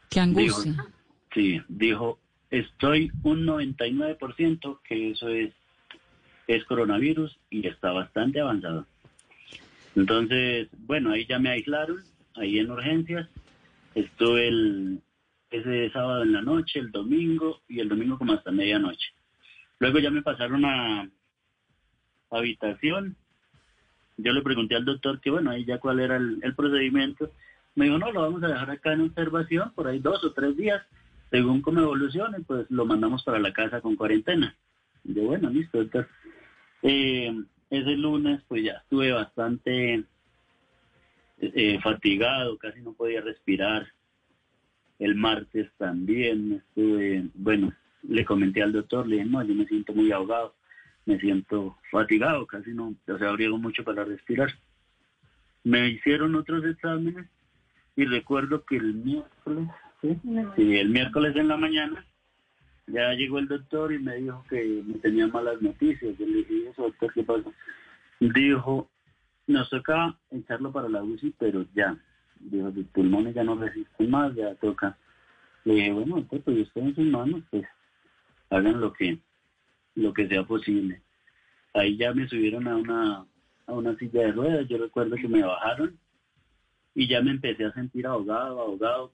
Qué 0.08 0.20
angustia. 0.20 0.86
sí, 1.34 1.60
dijo, 1.68 2.20
estoy 2.52 3.10
un 3.22 3.46
99% 3.46 4.80
que 4.84 5.10
eso 5.10 5.28
es, 5.28 5.52
es 6.46 6.64
coronavirus 6.64 7.36
y 7.48 7.66
está 7.66 7.92
bastante 7.92 8.40
avanzado. 8.40 8.86
Entonces, 9.96 10.68
bueno, 10.80 11.10
ahí 11.12 11.26
ya 11.26 11.38
me 11.38 11.48
aislaron, 11.48 12.04
ahí 12.36 12.58
en 12.58 12.70
urgencias. 12.70 13.28
Estuve 13.94 14.48
el, 14.48 15.00
ese 15.50 15.90
sábado 15.90 16.22
en 16.22 16.32
la 16.32 16.42
noche, 16.42 16.78
el 16.78 16.92
domingo 16.92 17.62
y 17.68 17.80
el 17.80 17.88
domingo 17.88 18.18
como 18.18 18.34
hasta 18.34 18.52
medianoche. 18.52 19.08
Luego 19.78 19.98
ya 19.98 20.10
me 20.10 20.22
pasaron 20.22 20.64
a 20.66 21.08
habitación. 22.30 23.16
Yo 24.18 24.32
le 24.32 24.42
pregunté 24.42 24.76
al 24.76 24.84
doctor 24.84 25.20
que, 25.20 25.30
bueno, 25.30 25.50
ahí 25.50 25.64
ya 25.64 25.78
cuál 25.78 26.00
era 26.00 26.18
el, 26.18 26.38
el 26.42 26.54
procedimiento. 26.54 27.30
Me 27.74 27.86
dijo, 27.86 27.96
no, 27.96 28.12
lo 28.12 28.20
vamos 28.20 28.42
a 28.42 28.48
dejar 28.48 28.70
acá 28.70 28.92
en 28.92 29.00
observación 29.00 29.72
por 29.74 29.88
ahí 29.88 30.00
dos 30.00 30.22
o 30.22 30.32
tres 30.32 30.54
días 30.54 30.82
según 31.32 31.62
cómo 31.62 31.80
evolucione, 31.80 32.40
pues 32.40 32.70
lo 32.70 32.84
mandamos 32.84 33.24
para 33.24 33.38
la 33.38 33.54
casa 33.54 33.80
con 33.80 33.96
cuarentena. 33.96 34.54
Yo, 35.02 35.22
bueno, 35.22 35.48
listo. 35.48 35.80
Entonces, 35.80 36.12
eh, 36.82 37.34
ese 37.70 37.96
lunes, 37.96 38.42
pues 38.46 38.62
ya 38.62 38.72
estuve 38.72 39.12
bastante 39.12 40.04
eh, 41.38 41.80
fatigado, 41.82 42.58
casi 42.58 42.82
no 42.82 42.92
podía 42.92 43.22
respirar. 43.22 43.88
El 44.98 45.14
martes 45.14 45.70
también 45.78 46.52
estuve, 46.52 47.26
bueno, 47.34 47.72
le 48.02 48.26
comenté 48.26 48.62
al 48.62 48.72
doctor, 48.72 49.08
le 49.08 49.16
dije, 49.16 49.28
no, 49.28 49.42
yo 49.42 49.54
me 49.54 49.66
siento 49.66 49.94
muy 49.94 50.12
ahogado, 50.12 50.54
me 51.06 51.18
siento 51.18 51.78
fatigado, 51.90 52.46
casi 52.46 52.74
no, 52.74 52.94
o 53.08 53.18
sea, 53.18 53.30
abrigo 53.30 53.56
mucho 53.56 53.84
para 53.84 54.04
respirar. 54.04 54.52
Me 55.64 55.88
hicieron 55.88 56.34
otros 56.34 56.62
exámenes 56.66 57.26
y 57.96 58.04
recuerdo 58.04 58.64
que 58.66 58.76
el 58.76 58.92
miércoles 58.94 59.68
¿sí? 60.02 60.18
el 60.56 60.90
miércoles 60.90 61.34
en 61.36 61.48
la 61.48 61.56
mañana 61.56 62.04
ya 62.86 63.12
llegó 63.14 63.38
el 63.38 63.48
doctor 63.48 63.92
y 63.92 63.98
me 63.98 64.16
dijo 64.16 64.44
que 64.48 64.82
me 64.84 64.94
tenía 64.94 65.26
malas 65.28 65.60
noticias. 65.62 66.16
Yo 66.18 66.26
le 66.26 66.38
dije, 66.38 66.68
¿eso 66.68 66.82
doctor 66.82 67.12
qué 67.14 67.22
pasa? 67.22 67.50
Dijo, 68.20 68.90
nos 69.46 69.70
toca 69.70 70.18
echarlo 70.30 70.72
para 70.72 70.88
la 70.88 71.02
UCI, 71.02 71.34
pero 71.38 71.64
ya. 71.74 71.96
Dijo, 72.38 72.70
los 72.74 72.86
pulmones 72.86 73.34
ya 73.34 73.44
no 73.44 73.54
resisten 73.54 74.10
más, 74.10 74.34
ya 74.34 74.54
toca. 74.56 74.98
Le 75.64 75.74
dije, 75.74 75.92
bueno, 75.92 76.16
doctor, 76.16 76.42
pues 76.42 76.58
usted 76.58 76.80
en 76.82 76.94
sus 76.94 77.06
manos, 77.06 77.42
pues 77.50 77.64
hagan 78.50 78.80
lo 78.80 78.92
que, 78.92 79.18
lo 79.94 80.12
que 80.12 80.28
sea 80.28 80.44
posible. 80.44 81.02
Ahí 81.74 81.96
ya 81.96 82.12
me 82.12 82.28
subieron 82.28 82.68
a 82.68 82.76
una, 82.76 83.24
a 83.66 83.72
una 83.72 83.96
silla 83.96 84.22
de 84.22 84.32
ruedas, 84.32 84.68
yo 84.68 84.76
recuerdo 84.76 85.16
que 85.16 85.28
me 85.28 85.42
bajaron 85.42 85.98
y 86.94 87.08
ya 87.08 87.22
me 87.22 87.30
empecé 87.30 87.64
a 87.64 87.72
sentir 87.72 88.06
ahogado, 88.06 88.60
ahogado, 88.60 89.12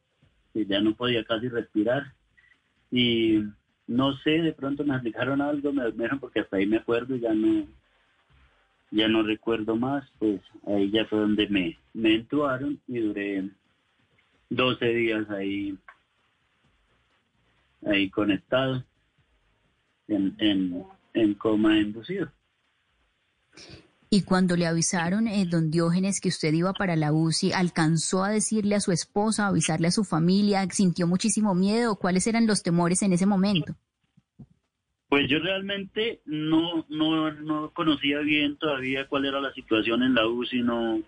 ya 0.67 0.81
no 0.81 0.95
podía 0.95 1.25
casi 1.25 1.49
respirar. 1.49 2.13
y 2.91 3.43
no 3.87 4.17
sé, 4.19 4.31
de 4.31 4.53
pronto 4.53 4.85
me 4.85 4.95
explicaron 4.95 5.41
algo, 5.41 5.73
me 5.73 5.91
dijeron 5.91 6.21
porque 6.21 6.41
hasta 6.41 6.59
ahí 6.59 6.67
me 6.67 6.77
acuerdo, 6.77 7.17
ya 7.17 7.33
no, 7.33 7.67
ya 8.91 9.09
no 9.09 9.23
recuerdo 9.23 9.77
más, 9.77 10.05
pues 10.19 10.41
ahí 10.67 10.91
ya 10.91 11.07
fue 11.07 11.21
donde 11.21 11.49
me, 11.49 11.79
me 11.95 12.15
entuaron 12.15 12.81
y 12.87 12.99
duré 12.99 13.51
12 14.51 14.87
días 14.87 15.29
ahí, 15.31 15.79
ahí 17.87 18.11
conectado 18.11 18.85
en, 20.07 20.35
en, 20.39 20.85
en 21.15 21.35
coma 21.35 21.79
inducido. 21.79 22.31
Y 24.11 24.23
cuando 24.23 24.57
le 24.57 24.67
avisaron, 24.67 25.29
eh, 25.29 25.45
don 25.45 25.71
Diógenes, 25.71 26.21
que 26.21 26.31
usted 26.31 26.55
iba 26.55 26.73
para 26.73 26.97
la 26.97 27.13
UCI, 27.13 27.53
¿alcanzó 27.53 28.25
a 28.25 28.31
decirle 28.31 28.75
a 28.75 28.81
su 28.81 28.91
esposa, 28.91 29.45
a 29.45 29.49
avisarle 29.49 29.89
a 29.89 29.91
su 29.91 30.03
familia? 30.03 30.67
¿Sintió 30.71 31.07
muchísimo 31.07 31.55
miedo? 31.55 31.97
¿Cuáles 31.97 32.27
eran 32.27 32.47
los 32.47 32.63
temores 32.63 33.03
en 33.03 33.13
ese 33.13 33.27
momento? 33.27 33.75
Pues 35.11 35.29
yo 35.29 35.39
realmente 35.41 36.21
no, 36.25 36.87
no, 36.89 37.33
no 37.33 37.71
conocía 37.73 38.21
bien 38.21 38.57
todavía 38.57 39.07
cuál 39.09 39.27
era 39.27 39.41
la 39.41 39.53
situación 39.53 40.03
en 40.03 40.15
la 40.15 40.27
UCI, 40.27 40.63
no. 40.63 41.03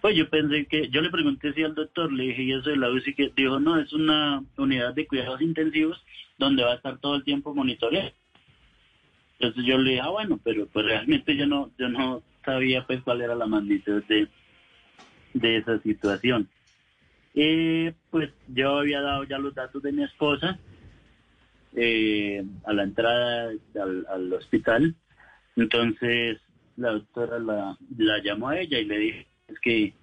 Pues 0.00 0.16
yo 0.16 0.28
pensé 0.28 0.66
que, 0.66 0.88
yo 0.88 1.02
le 1.02 1.10
pregunté 1.10 1.52
si 1.52 1.62
al 1.62 1.74
doctor, 1.74 2.10
le 2.10 2.24
dije, 2.24 2.42
y 2.42 2.52
eso 2.52 2.70
de 2.70 2.76
la 2.76 2.90
UCI, 2.90 3.14
que 3.14 3.32
dijo, 3.36 3.60
no, 3.60 3.78
es 3.78 3.92
una 3.92 4.42
unidad 4.56 4.94
de 4.94 5.06
cuidados 5.06 5.42
intensivos 5.42 6.02
donde 6.38 6.64
va 6.64 6.72
a 6.72 6.76
estar 6.76 6.98
todo 6.98 7.16
el 7.16 7.24
tiempo 7.24 7.54
monitoreado. 7.54 8.12
Entonces 9.38 9.64
yo 9.64 9.78
le 9.78 9.92
dije, 9.92 10.02
ah, 10.02 10.10
bueno, 10.10 10.38
pero 10.42 10.66
pues 10.66 10.86
realmente 10.86 11.36
yo 11.36 11.46
no, 11.46 11.70
yo 11.78 11.88
no 11.88 12.22
sabía 12.44 12.86
pues 12.86 13.02
cuál 13.02 13.20
era 13.20 13.34
la 13.34 13.46
magnitud 13.46 14.02
de, 14.04 14.28
de 15.32 15.56
esa 15.56 15.80
situación. 15.80 16.48
Eh, 17.34 17.92
pues 18.10 18.30
yo 18.48 18.78
había 18.78 19.00
dado 19.00 19.24
ya 19.24 19.38
los 19.38 19.54
datos 19.54 19.82
de 19.82 19.92
mi 19.92 20.04
esposa 20.04 20.58
eh, 21.74 22.44
a 22.64 22.72
la 22.72 22.84
entrada 22.84 23.50
al, 24.08 24.32
hospital. 24.32 24.94
Entonces 25.56 26.40
la 26.76 26.92
doctora 26.92 27.38
la, 27.38 27.76
la, 27.96 28.22
llamó 28.22 28.48
a 28.48 28.58
ella 28.58 28.78
y 28.78 28.84
le 28.84 28.98
dije 28.98 29.26
que, 29.62 29.94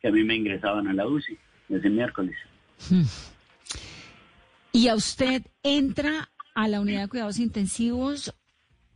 que 0.00 0.08
a 0.08 0.12
mí 0.12 0.24
me 0.24 0.36
ingresaban 0.36 0.88
a 0.88 0.92
la 0.92 1.06
UCI 1.06 1.38
ese 1.70 1.88
miércoles. 1.88 2.36
¿Y 4.72 4.88
a 4.88 4.94
usted 4.94 5.42
entra 5.62 6.28
a 6.54 6.68
la 6.68 6.80
unidad 6.80 7.02
de 7.02 7.08
cuidados 7.08 7.38
intensivos 7.38 8.34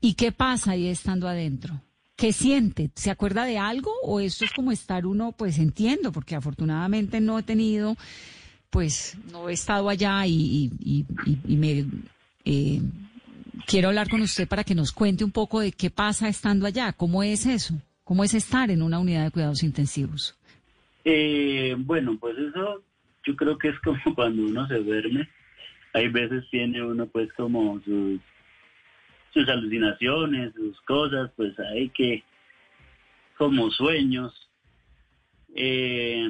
¿Y 0.00 0.14
qué 0.14 0.32
pasa 0.32 0.72
ahí 0.72 0.88
estando 0.88 1.28
adentro? 1.28 1.80
¿Qué 2.16 2.32
siente? 2.32 2.90
¿Se 2.94 3.10
acuerda 3.10 3.44
de 3.44 3.58
algo 3.58 3.92
o 4.02 4.20
esto 4.20 4.44
es 4.44 4.52
como 4.52 4.72
estar 4.72 5.06
uno, 5.06 5.32
pues 5.32 5.58
entiendo, 5.58 6.10
porque 6.12 6.34
afortunadamente 6.34 7.20
no 7.20 7.38
he 7.38 7.42
tenido, 7.42 7.96
pues 8.70 9.16
no 9.32 9.48
he 9.48 9.52
estado 9.52 9.88
allá 9.88 10.26
y, 10.26 11.04
me 11.46 11.86
eh, 12.44 12.80
quiero 13.66 13.88
hablar 13.88 14.08
con 14.08 14.20
usted 14.20 14.48
para 14.48 14.64
que 14.64 14.74
nos 14.74 14.92
cuente 14.92 15.24
un 15.24 15.30
poco 15.30 15.60
de 15.60 15.72
qué 15.72 15.90
pasa 15.90 16.28
estando 16.28 16.66
allá, 16.66 16.92
cómo 16.92 17.22
es 17.22 17.46
eso, 17.46 17.74
cómo 18.02 18.24
es 18.24 18.34
estar 18.34 18.70
en 18.70 18.82
una 18.82 18.98
unidad 18.98 19.24
de 19.24 19.30
cuidados 19.30 19.62
intensivos. 19.62 20.36
Eh, 21.04 21.74
bueno, 21.78 22.16
pues 22.18 22.36
eso 22.36 22.82
yo 23.24 23.36
creo 23.36 23.58
que 23.58 23.68
es 23.68 23.78
como 23.80 23.98
cuando 24.14 24.42
uno 24.42 24.66
se 24.66 24.74
duerme, 24.74 25.28
hay 25.92 26.08
veces 26.08 26.44
tiene 26.50 26.82
uno 26.82 27.06
pues 27.06 27.32
como 27.34 27.80
sus 27.84 28.20
sus 29.32 29.48
alucinaciones, 29.48 30.54
sus 30.54 30.80
cosas, 30.82 31.30
pues 31.36 31.58
hay 31.58 31.90
que, 31.90 32.22
como 33.36 33.70
sueños. 33.70 34.32
Eh, 35.54 36.28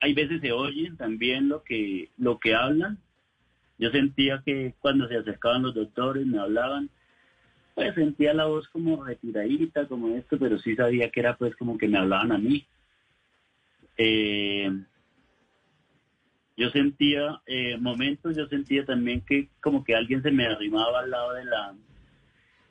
hay 0.00 0.14
veces 0.14 0.40
se 0.40 0.52
oyen 0.52 0.96
también 0.96 1.48
lo 1.48 1.62
que, 1.62 2.10
lo 2.18 2.38
que 2.38 2.54
hablan. 2.54 2.98
Yo 3.78 3.90
sentía 3.90 4.42
que 4.44 4.74
cuando 4.78 5.08
se 5.08 5.16
acercaban 5.16 5.62
los 5.62 5.74
doctores, 5.74 6.26
me 6.26 6.38
hablaban, 6.38 6.90
pues 7.74 7.94
sentía 7.94 8.32
la 8.32 8.46
voz 8.46 8.68
como 8.68 9.04
retiradita, 9.04 9.86
como 9.86 10.16
esto, 10.16 10.38
pero 10.38 10.58
sí 10.58 10.74
sabía 10.74 11.10
que 11.10 11.20
era 11.20 11.36
pues 11.36 11.54
como 11.56 11.76
que 11.76 11.88
me 11.88 11.98
hablaban 11.98 12.32
a 12.32 12.38
mí. 12.38 12.66
Eh, 13.98 14.70
yo 16.56 16.70
sentía 16.70 17.42
eh, 17.46 17.76
momentos, 17.78 18.34
yo 18.34 18.46
sentía 18.46 18.84
también 18.86 19.20
que 19.22 19.48
como 19.60 19.84
que 19.84 19.94
alguien 19.94 20.22
se 20.22 20.30
me 20.30 20.46
arrimaba 20.46 21.00
al 21.00 21.10
lado 21.10 21.34
de 21.34 21.44
la, 21.44 21.74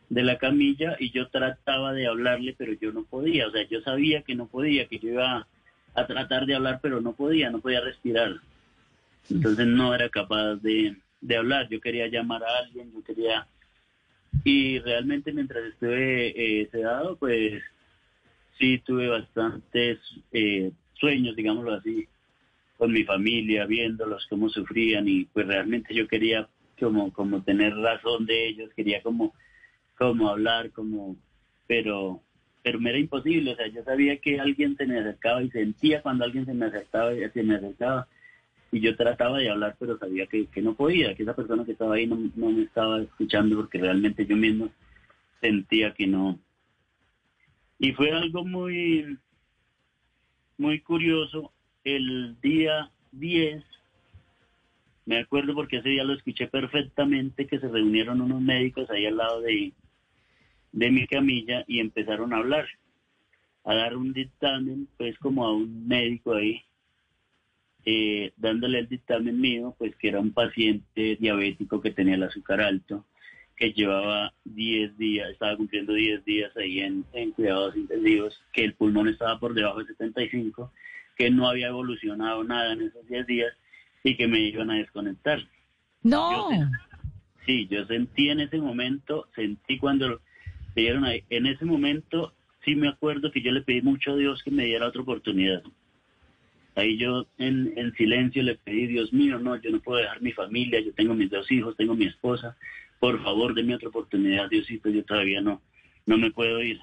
de 0.09 0.23
la 0.23 0.37
camilla 0.37 0.95
y 0.99 1.11
yo 1.11 1.27
trataba 1.29 1.93
de 1.93 2.07
hablarle, 2.07 2.55
pero 2.57 2.73
yo 2.73 2.91
no 2.91 3.03
podía. 3.03 3.47
O 3.47 3.51
sea, 3.51 3.67
yo 3.67 3.81
sabía 3.81 4.21
que 4.21 4.35
no 4.35 4.47
podía, 4.47 4.87
que 4.87 4.99
yo 4.99 5.09
iba 5.09 5.47
a 5.93 6.07
tratar 6.07 6.45
de 6.45 6.55
hablar, 6.55 6.79
pero 6.81 7.01
no 7.01 7.13
podía, 7.13 7.49
no 7.49 7.59
podía 7.59 7.81
respirar. 7.81 8.35
Entonces 9.29 9.65
no 9.65 9.93
era 9.95 10.09
capaz 10.09 10.55
de, 10.55 10.95
de 11.21 11.37
hablar. 11.37 11.67
Yo 11.69 11.79
quería 11.79 12.07
llamar 12.07 12.43
a 12.43 12.57
alguien, 12.63 12.91
yo 12.93 13.03
quería... 13.03 13.47
Y 14.43 14.79
realmente 14.79 15.31
mientras 15.31 15.63
estuve 15.63 16.61
eh, 16.61 16.67
sedado, 16.69 17.15
pues 17.15 17.63
sí 18.59 18.79
tuve 18.79 19.07
bastantes 19.07 19.97
eh, 20.31 20.71
sueños, 20.93 21.35
digámoslo 21.35 21.73
así, 21.73 22.07
con 22.77 22.91
mi 22.91 23.03
familia, 23.03 23.65
viéndolos 23.65 24.27
cómo 24.29 24.49
sufrían 24.49 25.07
y 25.07 25.25
pues 25.25 25.47
realmente 25.47 25.95
yo 25.95 26.07
quería 26.07 26.47
como, 26.79 27.11
como 27.13 27.41
tener 27.43 27.73
razón 27.75 28.25
de 28.25 28.49
ellos, 28.49 28.69
quería 28.75 29.01
como 29.01 29.33
como 29.97 30.29
hablar, 30.29 30.71
como, 30.71 31.15
pero, 31.67 32.21
pero 32.63 32.79
me 32.79 32.89
era 32.89 32.99
imposible, 32.99 33.53
o 33.53 33.55
sea, 33.55 33.67
yo 33.67 33.83
sabía 33.83 34.17
que 34.17 34.39
alguien 34.39 34.75
se 34.77 34.85
me 34.85 34.99
acercaba 34.99 35.41
y 35.43 35.49
sentía 35.51 36.01
cuando 36.01 36.25
alguien 36.25 36.45
se 36.45 36.53
me 36.53 36.65
acercaba 36.65 37.11
se 37.33 37.43
me 37.43 37.55
acercaba 37.55 38.07
y 38.71 38.81
yo 38.81 38.95
trataba 38.95 39.37
de 39.37 39.49
hablar, 39.49 39.75
pero 39.79 39.97
sabía 39.97 40.27
que, 40.27 40.47
que 40.47 40.61
no 40.61 40.75
podía, 40.75 41.15
que 41.15 41.23
esa 41.23 41.35
persona 41.35 41.63
que 41.63 41.71
estaba 41.71 41.95
ahí 41.95 42.07
no, 42.07 42.17
no 42.35 42.49
me 42.49 42.63
estaba 42.63 43.01
escuchando 43.01 43.55
porque 43.55 43.77
realmente 43.77 44.25
yo 44.25 44.35
mismo 44.35 44.69
sentía 45.39 45.93
que 45.93 46.07
no. 46.07 46.39
Y 47.79 47.93
fue 47.93 48.11
algo 48.11 48.43
muy, 48.43 49.17
muy 50.57 50.79
curioso. 50.81 51.51
El 51.83 52.35
día 52.41 52.89
10 53.11 53.63
me 55.05 55.19
acuerdo 55.19 55.53
porque 55.53 55.77
ese 55.77 55.89
día 55.89 56.03
lo 56.03 56.13
escuché 56.13 56.47
perfectamente 56.47 57.45
que 57.45 57.59
se 57.59 57.67
reunieron 57.67 58.21
unos 58.21 58.41
médicos 58.41 58.89
ahí 58.89 59.05
al 59.05 59.17
lado 59.17 59.41
de, 59.41 59.71
de 60.75 60.91
mi 60.91 61.07
camilla 61.07 61.63
y 61.67 61.79
empezaron 61.79 62.33
a 62.33 62.37
hablar, 62.37 62.67
a 63.63 63.73
dar 63.73 63.95
un 63.95 64.11
dictamen, 64.11 64.87
pues 64.97 65.17
como 65.19 65.45
a 65.45 65.53
un 65.53 65.87
médico 65.87 66.33
ahí, 66.33 66.61
eh, 67.85 68.33
dándole 68.35 68.79
el 68.79 68.89
dictamen 68.89 69.39
mío, 69.39 69.73
pues 69.77 69.95
que 69.95 70.09
era 70.09 70.19
un 70.19 70.33
paciente 70.33 71.15
diabético 71.15 71.81
que 71.81 71.91
tenía 71.91 72.15
el 72.15 72.23
azúcar 72.23 72.59
alto, 72.59 73.05
que 73.55 73.71
llevaba 73.71 74.33
10 74.43 74.97
días, 74.97 75.29
estaba 75.29 75.55
cumpliendo 75.55 75.93
10 75.93 76.25
días 76.25 76.55
ahí 76.57 76.81
en, 76.81 77.05
en 77.13 77.31
cuidados 77.31 77.77
intensivos, 77.77 78.37
que 78.51 78.65
el 78.65 78.73
pulmón 78.73 79.07
estaba 79.07 79.39
por 79.39 79.53
debajo 79.53 79.79
de 79.79 79.85
75, 79.85 80.73
que 81.15 81.29
no 81.29 81.47
había 81.47 81.69
evolucionado 81.69 82.43
nada 82.43 82.73
en 82.73 82.81
esos 82.81 83.07
10 83.07 83.25
días 83.27 83.53
y 84.03 84.17
que 84.17 84.27
me 84.27 84.41
iban 84.41 84.71
a 84.71 84.75
desconectar. 84.75 85.39
No. 86.03 86.49
sí, 87.45 87.65
yo 87.67 87.85
sentí 87.85 88.29
en 88.29 88.41
ese 88.41 88.57
momento, 88.57 89.29
sentí 89.35 89.79
cuando 89.79 90.19
dieron 90.81 91.05
ahí. 91.05 91.23
En 91.29 91.45
ese 91.45 91.65
momento 91.65 92.33
sí 92.63 92.75
me 92.75 92.87
acuerdo 92.87 93.31
que 93.31 93.41
yo 93.41 93.51
le 93.51 93.61
pedí 93.61 93.81
mucho 93.81 94.11
a 94.11 94.15
Dios 94.15 94.41
que 94.43 94.51
me 94.51 94.65
diera 94.65 94.87
otra 94.87 95.01
oportunidad. 95.01 95.63
Ahí 96.75 96.97
yo 96.97 97.25
en, 97.37 97.73
en 97.77 97.93
silencio 97.93 98.43
le 98.43 98.55
pedí, 98.55 98.87
Dios 98.87 99.13
mío, 99.13 99.39
no, 99.39 99.55
yo 99.55 99.71
no 99.71 99.79
puedo 99.79 100.01
dejar 100.01 100.21
mi 100.21 100.33
familia, 100.33 100.81
yo 100.81 100.93
tengo 100.93 101.13
mis 101.13 101.29
dos 101.29 101.49
hijos, 101.49 101.77
tengo 101.77 101.95
mi 101.95 102.05
esposa, 102.05 102.57
por 102.99 103.23
favor, 103.23 103.53
denme 103.53 103.75
otra 103.75 103.89
oportunidad, 103.89 104.49
Diosito, 104.49 104.89
yo 104.89 105.03
todavía 105.05 105.39
no, 105.39 105.61
no 106.05 106.17
me 106.17 106.31
puedo 106.31 106.61
ir. 106.61 106.81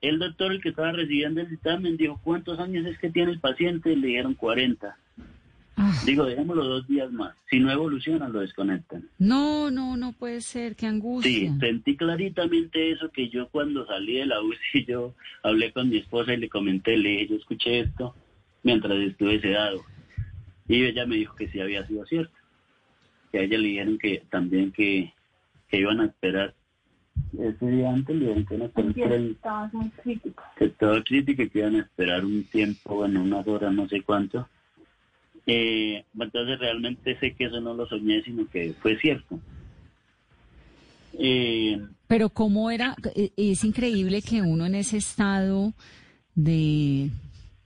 El 0.00 0.18
doctor, 0.18 0.52
el 0.52 0.62
que 0.62 0.70
estaba 0.70 0.92
recibiendo 0.92 1.42
el 1.42 1.50
dictamen, 1.50 1.96
dijo, 1.96 2.20
¿cuántos 2.24 2.58
años 2.58 2.86
es 2.86 2.98
que 2.98 3.10
tiene 3.10 3.32
el 3.32 3.40
paciente? 3.40 3.94
Le 3.94 4.08
dijeron 4.08 4.34
40. 4.34 4.96
Ah. 5.76 5.92
Digo, 6.04 6.24
dejémoslo 6.24 6.64
dos 6.64 6.86
días 6.88 7.10
más. 7.12 7.34
Si 7.48 7.58
no 7.58 7.70
evoluciona, 7.70 8.28
lo 8.28 8.40
desconectan. 8.40 9.08
No, 9.18 9.70
no, 9.70 9.96
no 9.96 10.12
puede 10.12 10.40
ser. 10.40 10.76
Qué 10.76 10.86
angustia. 10.86 11.30
Sí, 11.30 11.50
sentí 11.58 11.96
claritamente 11.96 12.90
eso 12.90 13.10
que 13.10 13.28
yo 13.28 13.48
cuando 13.48 13.86
salí 13.86 14.16
de 14.16 14.26
la 14.26 14.42
UCI, 14.42 14.84
yo 14.88 15.14
hablé 15.42 15.72
con 15.72 15.88
mi 15.88 15.98
esposa 15.98 16.34
y 16.34 16.38
le 16.38 16.48
comenté, 16.48 16.96
le 16.96 17.10
dije, 17.10 17.28
yo 17.28 17.36
escuché 17.36 17.80
esto 17.80 18.14
mientras 18.62 18.96
estuve 18.98 19.40
sedado. 19.40 19.82
Y 20.68 20.84
ella 20.84 21.06
me 21.06 21.16
dijo 21.16 21.34
que 21.34 21.48
sí 21.48 21.60
había 21.60 21.86
sido 21.86 22.04
cierto. 22.06 22.34
Que 23.32 23.38
a 23.38 23.42
ella 23.42 23.58
le 23.58 23.68
dijeron 23.68 23.98
que 23.98 24.22
también 24.30 24.72
que, 24.72 25.12
iban 25.72 26.00
a 26.00 26.06
esperar 26.06 26.54
ese 27.38 27.66
día 27.66 27.90
antes 27.90 28.16
le 28.16 28.22
dijeron 28.22 28.46
que 28.46 28.54
iban 28.54 28.62
a 28.62 28.68
esperar 28.68 29.20
estaba 29.20 29.70
crítico. 30.02 30.42
Que 30.56 30.64
estaba 30.64 31.02
crítico 31.02 31.42
y 31.42 31.48
que 31.48 31.58
iban 31.58 31.76
a 31.76 31.80
esperar 31.80 32.24
un 32.24 32.44
tiempo, 32.44 32.96
bueno, 32.96 33.22
unas 33.22 33.46
horas, 33.46 33.72
no 33.72 33.88
sé 33.88 34.02
cuánto 34.02 34.48
eh, 35.46 36.04
entonces 36.18 36.58
realmente 36.58 37.18
sé 37.18 37.34
que 37.34 37.44
eso 37.44 37.60
no 37.60 37.74
lo 37.74 37.86
soñé, 37.86 38.22
sino 38.22 38.48
que 38.48 38.74
fue 38.80 38.98
cierto. 38.98 39.38
Eh, 41.18 41.80
Pero 42.06 42.28
cómo 42.30 42.70
era, 42.70 42.96
eh, 43.14 43.30
es 43.36 43.64
increíble 43.64 44.22
que 44.22 44.42
uno 44.42 44.66
en 44.66 44.74
ese 44.74 44.96
estado 44.96 45.72
de 46.34 47.10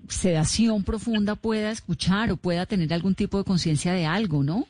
sedación 0.09 0.85
profunda 0.85 1.35
pueda 1.35 1.71
escuchar 1.71 2.31
o 2.31 2.37
pueda 2.37 2.67
tener 2.67 2.93
algún 2.93 3.15
tipo 3.15 3.39
de 3.39 3.45
conciencia 3.45 3.93
de 3.93 4.07
algo, 4.07 4.43
¿no? 4.43 4.67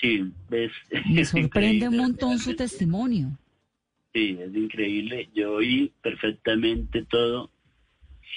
Sí, 0.00 0.32
ves. 0.48 0.72
Me 1.10 1.24
sorprende 1.24 1.88
un 1.88 1.96
montón 1.96 2.38
su 2.38 2.54
testimonio. 2.54 3.30
Sí, 4.12 4.36
es 4.40 4.54
increíble. 4.54 5.28
Yo 5.34 5.54
oí 5.54 5.92
perfectamente 6.02 7.04
todo. 7.04 7.50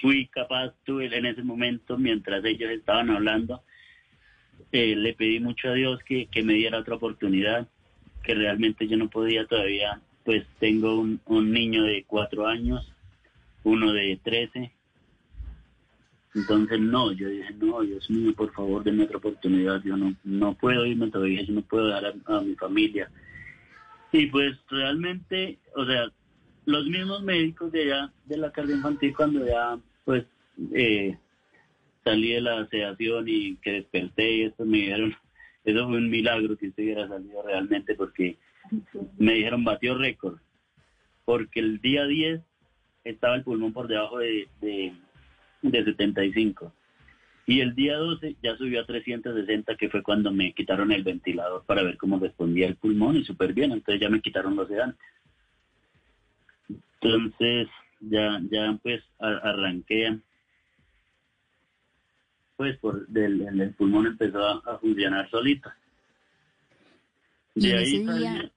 Fui 0.02 0.28
capaz, 0.28 0.74
tuve 0.86 1.06
en 1.16 1.26
ese 1.26 1.44
momento, 1.44 1.98
mientras 1.98 2.44
ellos 2.46 2.72
estaban 2.72 3.10
hablando, 3.10 3.64
eh, 4.72 4.96
le 4.96 5.14
pedí 5.14 5.40
mucho 5.40 5.70
a 5.70 5.74
Dios 5.74 6.00
que, 6.04 6.28
que 6.28 6.44
me 6.44 6.54
diera 6.54 6.80
otra 6.80 6.96
oportunidad, 6.96 7.68
que 8.24 8.34
realmente 8.34 8.88
yo 8.88 8.98
no 8.98 9.10
podía 9.10 9.46
todavía. 9.46 10.02
Pues 10.26 10.46
tengo 10.60 11.00
un, 11.00 11.22
un 11.26 11.52
niño 11.52 11.84
de 11.84 12.04
cuatro 12.06 12.48
años, 12.48 12.92
uno 13.64 13.94
de 13.94 14.20
trece. 14.24 14.74
Entonces, 16.34 16.80
no, 16.80 17.12
yo 17.12 17.28
dije, 17.30 17.54
no, 17.60 17.82
Dios 17.82 18.10
mío, 18.10 18.34
por 18.34 18.52
favor, 18.54 18.84
denme 18.84 19.04
otra 19.04 19.18
oportunidad. 19.18 19.84
Yo 19.84 19.96
no, 19.96 20.16
no 20.24 20.56
puedo 20.56 20.86
irme 20.86 21.12
todavía, 21.12 21.44
yo 21.44 21.54
no 21.54 21.62
puedo 21.62 21.88
dejar 21.88 22.06
a- 22.06 22.38
a 22.38 22.42
mi 22.42 22.56
familia. 22.56 23.12
Y 24.12 24.28
pues 24.28 24.58
realmente, 24.70 25.60
o 25.76 25.86
sea, 25.86 26.12
los 26.66 26.86
mismos 26.86 27.24
médicos 27.24 27.72
de 27.72 27.84
allá, 27.84 28.14
de 28.26 28.38
la 28.38 28.52
cardio 28.52 28.76
infantil, 28.76 29.14
cuando 29.16 29.46
ya 29.46 29.78
pues 30.06 30.26
eh, 30.74 31.18
salí 32.04 32.32
de 32.32 32.42
la 32.42 32.68
sedación 32.68 33.26
y 33.28 33.56
que 33.58 33.72
desperté 33.74 34.32
y 34.32 34.44
esto 34.44 34.66
me 34.66 34.78
dijeron, 34.78 35.16
eso 35.66 35.88
fue 35.88 35.98
un 35.98 36.10
milagro 36.10 36.58
que 36.58 36.68
usted 36.68 36.84
hubiera 36.84 37.08
salido 37.08 37.42
realmente 37.44 37.96
porque 37.96 38.38
me 39.18 39.34
dijeron 39.34 39.64
batió 39.64 39.96
récord, 39.98 40.40
porque 41.26 41.60
el 41.60 41.80
día 41.82 42.06
10 42.06 42.42
estaba 43.04 43.36
el 43.36 43.44
pulmón 43.44 43.74
por 43.74 43.88
debajo 43.88 44.20
de, 44.20 44.48
de, 44.62 44.94
de 45.62 45.84
75 45.84 46.74
y 47.46 47.60
el 47.60 47.76
día 47.76 47.98
12 47.98 48.38
ya 48.42 48.56
subió 48.56 48.82
a 48.82 48.86
360 48.86 49.76
que 49.76 49.90
fue 49.90 50.02
cuando 50.02 50.32
me 50.32 50.54
quitaron 50.54 50.92
el 50.92 51.04
ventilador 51.04 51.66
para 51.66 51.84
ver 51.84 51.98
cómo 51.98 52.18
respondía 52.20 52.68
el 52.68 52.78
pulmón 52.78 53.18
y 53.18 53.26
súper 53.26 53.54
bien, 53.54 53.72
entonces 53.72 54.02
ya 54.02 54.10
me 54.10 54.22
quitaron 54.22 54.56
los 54.56 54.68
sedantes. 54.68 55.00
Entonces 57.04 57.68
ya 58.00 58.40
ya 58.52 58.78
pues 58.82 59.04
a- 59.20 59.50
arranqué 59.50 60.20
pues 62.56 62.78
por 62.80 63.08
del, 63.08 63.42
el, 63.42 63.62
el 63.62 63.74
pulmón 63.74 64.08
empezó 64.08 64.40
a, 64.46 64.62
a 64.74 64.78
funcionar 64.78 65.30
solito. 65.30 65.70
Y 67.56 67.68
De 67.70 67.82
ese 67.82 67.98
ahí 67.98 68.20
día- 68.20 68.52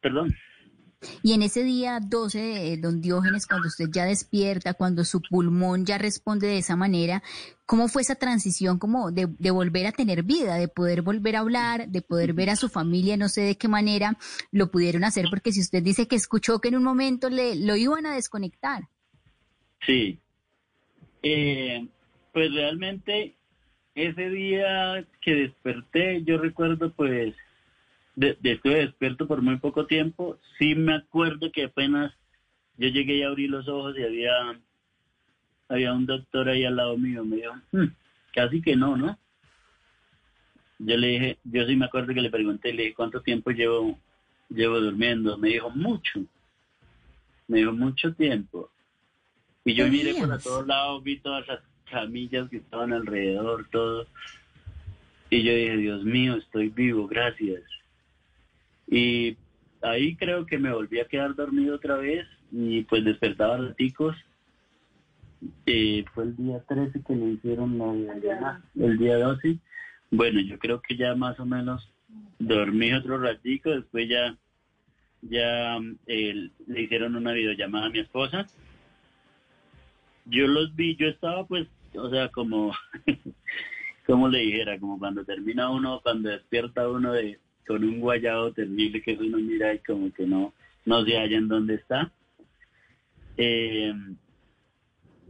Perdón. 0.00 0.34
Y 1.22 1.32
en 1.32 1.42
ese 1.42 1.62
día 1.62 2.00
12, 2.00 2.38
de 2.38 2.76
don 2.76 3.00
Diógenes, 3.00 3.46
cuando 3.46 3.68
usted 3.68 3.88
ya 3.90 4.04
despierta, 4.04 4.74
cuando 4.74 5.04
su 5.04 5.20
pulmón 5.20 5.84
ya 5.84 5.98
responde 5.98 6.46
de 6.46 6.58
esa 6.58 6.76
manera, 6.76 7.22
¿cómo 7.66 7.88
fue 7.88 8.02
esa 8.02 8.14
transición 8.14 8.78
como 8.78 9.10
de, 9.10 9.28
de 9.38 9.50
volver 9.50 9.86
a 9.86 9.92
tener 9.92 10.22
vida, 10.22 10.56
de 10.56 10.68
poder 10.68 11.02
volver 11.02 11.36
a 11.36 11.40
hablar, 11.40 11.88
de 11.88 12.02
poder 12.02 12.32
ver 12.32 12.50
a 12.50 12.56
su 12.56 12.68
familia? 12.68 13.16
No 13.16 13.28
sé 13.28 13.42
de 13.42 13.56
qué 13.56 13.68
manera 13.68 14.16
lo 14.50 14.70
pudieron 14.70 15.04
hacer, 15.04 15.26
porque 15.30 15.52
si 15.52 15.60
usted 15.60 15.82
dice 15.82 16.06
que 16.06 16.16
escuchó 16.16 16.60
que 16.60 16.68
en 16.68 16.76
un 16.76 16.84
momento 16.84 17.30
le 17.30 17.56
lo 17.56 17.76
iban 17.76 18.06
a 18.06 18.14
desconectar. 18.14 18.88
Sí. 19.86 20.18
Eh, 21.22 21.86
pues 22.32 22.52
realmente 22.52 23.34
ese 23.94 24.30
día 24.30 25.06
que 25.20 25.34
desperté, 25.34 26.22
yo 26.24 26.38
recuerdo 26.38 26.92
pues, 26.92 27.34
de, 28.14 28.36
de- 28.40 28.52
estuve 28.52 28.76
despierto 28.86 29.26
por 29.26 29.42
muy 29.42 29.58
poco 29.58 29.86
tiempo, 29.86 30.38
sí 30.58 30.74
me 30.74 30.94
acuerdo 30.94 31.50
que 31.52 31.64
apenas 31.64 32.12
yo 32.76 32.88
llegué 32.88 33.16
y 33.16 33.22
abrí 33.22 33.46
los 33.48 33.68
ojos 33.68 33.96
y 33.98 34.02
había, 34.02 34.32
había 35.68 35.92
un 35.92 36.06
doctor 36.06 36.48
ahí 36.48 36.64
al 36.64 36.76
lado 36.76 36.96
mío, 36.98 37.24
me 37.24 37.36
dijo, 37.36 37.54
"Hmm, 37.72 37.86
casi 38.32 38.60
que 38.62 38.76
no, 38.76 38.96
¿no? 38.96 39.18
Yo 40.78 40.96
le 40.96 41.06
dije, 41.08 41.38
yo 41.44 41.64
sí 41.66 41.76
me 41.76 41.84
acuerdo 41.86 42.12
que 42.12 42.20
le 42.20 42.30
pregunté, 42.30 42.72
le 42.72 42.82
dije, 42.82 42.94
¿cuánto 42.94 43.22
tiempo 43.22 43.50
llevo, 43.52 43.98
llevo 44.48 44.80
durmiendo? 44.80 45.38
Me 45.38 45.48
dijo, 45.50 45.70
mucho. 45.70 46.24
Me 47.46 47.58
dijo, 47.58 47.72
mucho 47.72 48.12
tiempo. 48.14 48.70
Y 49.64 49.74
yo 49.74 49.84
¿Qué 49.84 49.90
miré 49.92 50.14
por 50.14 50.32
a 50.32 50.40
todos 50.40 50.66
lados, 50.66 51.04
vi 51.04 51.20
todas 51.20 51.46
las 51.46 51.60
camillas 51.88 52.48
que 52.48 52.56
estaban 52.56 52.92
alrededor, 52.92 53.68
todo. 53.70 54.08
Y 55.30 55.44
yo 55.44 55.54
dije, 55.54 55.76
Dios 55.76 56.02
mío, 56.04 56.34
estoy 56.34 56.68
vivo, 56.70 57.06
gracias. 57.06 57.62
Y 58.92 59.38
ahí 59.80 60.16
creo 60.16 60.44
que 60.44 60.58
me 60.58 60.70
volví 60.70 61.00
a 61.00 61.06
quedar 61.06 61.34
dormido 61.34 61.76
otra 61.76 61.96
vez 61.96 62.26
y 62.50 62.82
pues 62.82 63.02
despertaba 63.02 63.56
raticos. 63.56 64.14
Eh, 65.64 66.04
fue 66.12 66.24
el 66.24 66.36
día 66.36 66.62
13 66.68 67.02
que 67.02 67.16
le 67.16 67.30
hicieron 67.30 67.78
la 67.78 67.90
videollamada, 67.90 68.62
el 68.78 68.98
día 68.98 69.16
12. 69.16 69.56
Bueno, 70.10 70.40
yo 70.42 70.58
creo 70.58 70.82
que 70.82 70.94
ya 70.98 71.14
más 71.14 71.40
o 71.40 71.46
menos 71.46 71.90
dormí 72.38 72.92
otro 72.92 73.18
ratico, 73.18 73.70
después 73.70 74.10
ya 74.10 74.36
ya 75.22 75.78
eh, 76.06 76.50
le 76.66 76.82
hicieron 76.82 77.16
una 77.16 77.32
videollamada 77.32 77.86
a 77.86 77.90
mi 77.90 78.00
esposa. 78.00 78.46
Yo 80.26 80.46
los 80.48 80.76
vi, 80.76 80.96
yo 80.96 81.06
estaba 81.06 81.46
pues, 81.46 81.66
o 81.94 82.10
sea, 82.10 82.28
como, 82.28 82.74
como 84.06 84.28
le 84.28 84.40
dijera, 84.40 84.78
como 84.78 84.98
cuando 84.98 85.24
termina 85.24 85.70
uno, 85.70 86.00
cuando 86.02 86.28
despierta 86.28 86.86
uno 86.90 87.14
de 87.14 87.40
con 87.66 87.84
un 87.84 88.00
guayado 88.00 88.52
terrible 88.52 89.02
que 89.02 89.14
uno 89.14 89.38
mira 89.38 89.74
y 89.74 89.78
como 89.80 90.12
que 90.12 90.26
no, 90.26 90.52
no 90.84 91.04
se 91.04 91.16
halla 91.16 91.38
en 91.38 91.48
dónde 91.48 91.74
está. 91.74 92.12
Eh, 93.36 93.94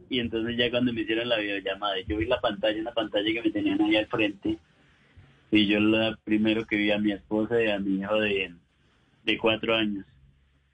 y 0.09 0.21
entonces 0.21 0.57
ya 0.57 0.71
cuando 0.71 0.93
me 0.93 1.03
hicieron 1.03 1.29
la 1.29 1.39
videollamada, 1.39 1.95
yo 2.07 2.19
vi 2.19 2.27
la 2.27 2.41
pantalla, 2.41 2.81
una 2.81 2.93
pantalla 2.93 3.33
que 3.33 3.43
me 3.43 3.51
tenían 3.51 3.81
ahí 3.81 3.97
al 3.97 4.07
frente, 4.07 4.59
y 5.51 5.67
yo 5.67 5.81
la 5.81 6.19
primero 6.25 6.67
que 6.67 6.77
vi 6.77 6.91
a 6.91 6.99
mi 6.99 7.13
esposa 7.13 7.63
y 7.63 7.69
a 7.69 7.79
mi 7.79 8.01
hijo 8.01 8.21
de, 8.21 8.55
de 9.25 9.39
cuatro 9.39 9.75
años. 9.75 10.05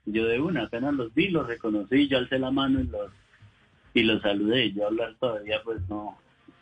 Yo 0.05 0.25
de 0.25 0.39
una, 0.39 0.63
apenas 0.63 0.93
los 0.93 1.13
vi, 1.13 1.29
los 1.29 1.47
reconocí, 1.47 2.07
yo 2.07 2.17
alcé 2.17 2.39
la 2.39 2.51
mano 2.51 2.79
y 2.79 2.87
los 2.87 3.11
y 3.93 4.03
los 4.03 4.21
saludé. 4.21 4.71
Yo 4.71 4.87
hablar 4.87 5.15
todavía 5.19 5.61
pues 5.63 5.81
no, 5.87 6.17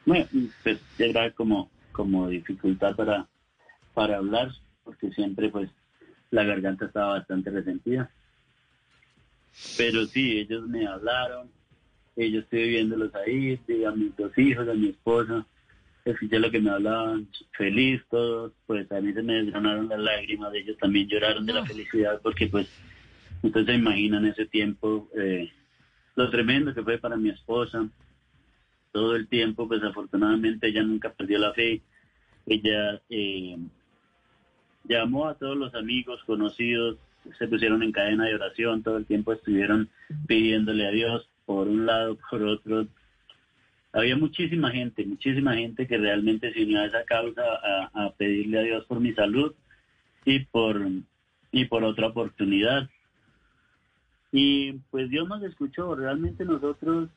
bueno, 0.06 0.26
pues 0.64 0.80
era 1.00 1.32
como, 1.32 1.70
como 1.92 2.28
dificultad 2.28 2.96
para, 2.96 3.28
para 3.94 4.18
hablar, 4.18 4.52
porque 4.88 5.12
siempre 5.12 5.50
pues 5.50 5.70
la 6.32 6.46
garganta 6.46 6.86
estaba 6.86 7.20
bastante 7.20 7.50
resentida. 7.50 8.10
Pero 9.78 10.06
sí, 10.06 10.40
ellos 10.40 10.66
me 10.68 10.88
hablaron, 10.88 11.50
ellos 12.16 12.46
estoy 12.46 12.70
viéndolos 12.70 13.14
ahí, 13.16 13.60
a 13.86 13.92
mis 13.92 14.16
dos 14.16 14.36
hijos, 14.38 14.68
a 14.70 14.74
mi 14.74 14.90
esposa, 14.90 15.46
escuché 16.06 16.40
lo 16.40 16.50
que 16.50 16.62
me 16.62 16.70
hablaban, 16.70 17.28
feliz 17.52 18.02
todos, 18.10 18.54
pues 18.66 18.90
a 18.94 19.02
mí 19.02 19.12
se 19.12 19.24
me 19.24 19.34
desgranaron 19.34 19.90
las 19.90 20.00
lágrimas, 20.00 20.54
ellos 20.54 20.78
también 20.78 21.10
lloraron 21.10 21.46
de 21.46 21.54
la 21.54 21.66
felicidad, 21.66 22.22
porque 22.24 22.48
pues 22.48 22.70
ustedes 23.42 23.66
se 23.66 23.74
imaginan 23.74 24.26
ese 24.26 24.46
tiempo, 24.46 25.10
eh, 25.18 25.52
lo 26.16 26.30
tremendo 26.30 26.74
que 26.74 26.84
fue 26.84 26.98
para 26.98 27.18
mi 27.18 27.30
esposa, 27.30 27.90
todo 28.94 29.18
el 29.18 29.28
tiempo, 29.28 29.68
pues 29.68 29.84
afortunadamente 29.84 30.68
ella 30.68 30.84
nunca 30.84 31.12
perdió 31.12 31.40
la 31.40 31.54
fe, 31.54 31.82
ella 32.46 33.02
eh, 33.10 33.58
llamó 34.88 35.28
a 35.28 35.36
todos 35.36 35.58
los 35.58 35.74
amigos, 35.76 36.24
conocidos, 36.26 36.98
se 37.38 37.48
pusieron 37.48 37.84
en 37.84 37.92
cadena 37.92 38.26
de 38.26 38.36
oración, 38.36 38.84
todo 38.84 38.98
el 38.98 39.06
tiempo 39.06 39.34
estuvieron 39.34 39.90
pidiéndole 40.28 40.88
a 40.88 40.92
Dios 40.92 41.30
por 41.46 41.68
un 41.68 41.86
lado, 41.86 42.18
por 42.30 42.44
otro. 42.44 42.88
Había 43.94 44.18
muchísima 44.18 44.72
gente, 44.72 45.06
muchísima 45.06 45.56
gente 45.56 45.88
que 45.88 45.98
realmente 45.98 46.54
se 46.54 46.64
unió 46.64 46.82
a 46.82 46.86
esa 46.86 47.04
causa 47.06 47.42
a, 47.94 48.12
pedirle 48.12 48.60
a 48.60 48.64
Dios 48.64 48.86
por 48.86 49.00
mi 49.00 49.14
salud 49.14 49.54
y 50.26 50.40
por, 50.40 50.82
y 51.52 51.66
por 51.66 51.84
otra 51.84 52.08
oportunidad. 52.08 52.90
Y 54.32 54.74
pues 54.92 55.10
Dios 55.10 55.28
nos 55.28 55.42
escuchó, 55.44 55.96
realmente 55.96 56.46
nosotros, 56.46 57.10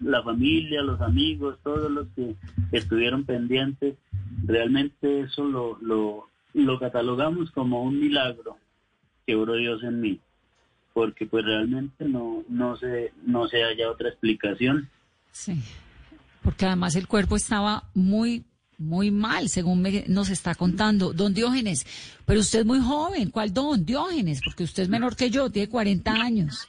la 0.00 0.22
familia, 0.22 0.82
los 0.82 1.00
amigos, 1.00 1.58
todos 1.62 1.90
los 1.90 2.08
que 2.16 2.34
estuvieron 2.72 3.24
pendientes, 3.24 3.96
realmente 4.44 5.20
eso 5.20 5.44
lo, 5.44 5.78
lo, 5.82 6.29
lo 6.54 6.78
catalogamos 6.78 7.50
como 7.52 7.82
un 7.82 7.98
milagro 8.00 8.56
que 9.26 9.34
obró 9.34 9.54
Dios 9.54 9.82
en 9.82 10.00
mí, 10.00 10.20
porque 10.92 11.26
pues 11.26 11.44
realmente 11.44 12.04
no, 12.04 12.44
no, 12.48 12.76
se, 12.76 13.12
no 13.24 13.48
se 13.48 13.62
haya 13.64 13.90
otra 13.90 14.08
explicación. 14.08 14.88
Sí, 15.32 15.60
porque 16.42 16.66
además 16.66 16.96
el 16.96 17.06
cuerpo 17.06 17.36
estaba 17.36 17.84
muy, 17.94 18.44
muy 18.78 19.10
mal, 19.10 19.48
según 19.48 19.82
me- 19.82 20.04
nos 20.08 20.30
está 20.30 20.54
contando. 20.54 21.12
Don 21.12 21.34
Diógenes, 21.34 21.86
pero 22.26 22.40
usted 22.40 22.60
es 22.60 22.66
muy 22.66 22.80
joven, 22.80 23.30
¿cuál 23.30 23.52
don 23.52 23.84
Diógenes? 23.84 24.40
Porque 24.44 24.64
usted 24.64 24.84
es 24.84 24.88
menor 24.88 25.16
que 25.16 25.30
yo, 25.30 25.50
tiene 25.50 25.68
40 25.68 26.12
años. 26.12 26.68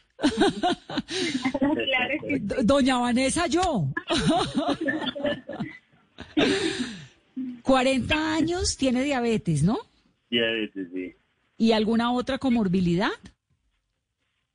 Doña 2.63 2.97
Vanessa, 2.99 3.47
yo. 3.47 3.87
40 7.71 8.33
años, 8.35 8.75
tiene 8.75 9.01
diabetes, 9.01 9.63
¿no? 9.63 9.79
Veces 10.29 10.89
sí. 10.93 11.13
¿Y 11.57 11.71
alguna 11.71 12.11
otra 12.11 12.37
comorbilidad? 12.37 13.11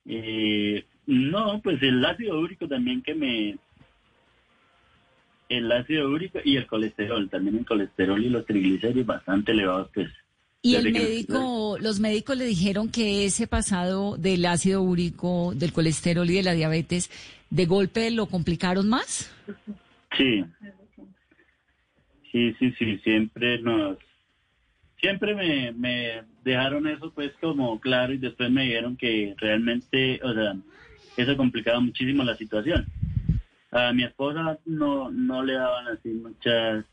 Eh, 0.04 0.84
no, 1.06 1.62
pues 1.62 1.82
el 1.82 2.04
ácido 2.04 2.38
úrico 2.38 2.68
también 2.68 3.00
que 3.00 3.14
me 3.14 3.56
el 5.48 5.72
ácido 5.72 6.10
úrico 6.10 6.40
y 6.44 6.58
el 6.58 6.66
colesterol, 6.66 7.30
también 7.30 7.56
el 7.56 7.64
colesterol 7.64 8.22
y 8.22 8.28
los 8.28 8.44
triglicéridos 8.44 9.06
bastante 9.06 9.52
elevados, 9.52 9.88
pues. 9.94 10.10
Y 10.60 10.74
el 10.74 10.92
médico, 10.92 11.78
los 11.80 12.00
médicos 12.00 12.36
le 12.36 12.44
dijeron 12.44 12.90
que 12.90 13.24
ese 13.24 13.46
pasado 13.46 14.18
del 14.18 14.44
ácido 14.44 14.82
úrico, 14.82 15.54
del 15.54 15.72
colesterol 15.72 16.28
y 16.28 16.34
de 16.34 16.42
la 16.42 16.52
diabetes, 16.52 17.10
de 17.48 17.64
golpe 17.64 18.10
lo 18.10 18.26
complicaron 18.26 18.90
más. 18.90 19.32
Sí. 20.18 20.44
Sí, 22.36 22.54
sí, 22.58 22.70
sí, 22.72 22.98
siempre 22.98 23.62
nos, 23.62 23.96
siempre 25.00 25.34
me, 25.34 25.72
me 25.72 26.22
dejaron 26.44 26.86
eso 26.86 27.10
pues 27.10 27.32
como 27.40 27.80
claro 27.80 28.12
y 28.12 28.18
después 28.18 28.50
me 28.50 28.64
dijeron 28.64 28.94
que 28.94 29.34
realmente, 29.38 30.20
o 30.22 30.34
sea, 30.34 30.54
eso 31.16 31.34
complicaba 31.38 31.80
muchísimo 31.80 32.24
la 32.24 32.36
situación. 32.36 32.86
A 33.70 33.90
mi 33.94 34.04
esposa 34.04 34.58
no, 34.66 35.10
no 35.10 35.42
le 35.42 35.54
daban 35.54 35.88
así 35.88 36.10
muchas, 36.10 36.84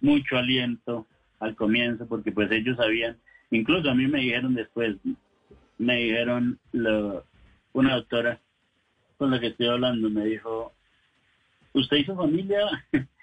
mucho 0.00 0.38
aliento 0.38 1.06
al 1.38 1.54
comienzo 1.54 2.08
porque 2.08 2.32
pues 2.32 2.50
ellos 2.50 2.78
sabían, 2.78 3.18
incluso 3.50 3.90
a 3.90 3.94
mí 3.94 4.06
me 4.06 4.20
dijeron 4.20 4.54
después, 4.54 4.96
me 5.76 5.96
dijeron 5.96 6.58
lo, 6.72 7.26
una 7.74 7.96
doctora 7.96 8.40
con 9.18 9.32
la 9.32 9.38
que 9.38 9.48
estoy 9.48 9.66
hablando, 9.66 10.08
me 10.08 10.24
dijo, 10.24 10.72
usted 11.74 12.06
su 12.06 12.16
familia 12.16 12.60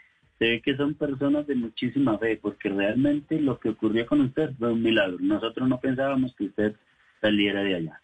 se 0.45 0.51
ve 0.51 0.61
que 0.61 0.77
son 0.77 0.93
personas 0.93 1.47
de 1.47 1.55
muchísima 1.55 2.19
fe, 2.19 2.37
porque 2.39 2.69
realmente 2.69 3.39
lo 3.39 3.59
que 3.59 3.69
ocurrió 3.69 4.05
con 4.05 4.21
usted 4.21 4.51
fue 4.59 4.71
un 4.71 4.83
milagro. 4.83 5.17
Nosotros 5.19 5.67
no 5.67 5.79
pensábamos 5.79 6.35
que 6.35 6.45
usted 6.45 6.75
saliera 7.19 7.63
de 7.63 7.75
allá. 7.75 8.01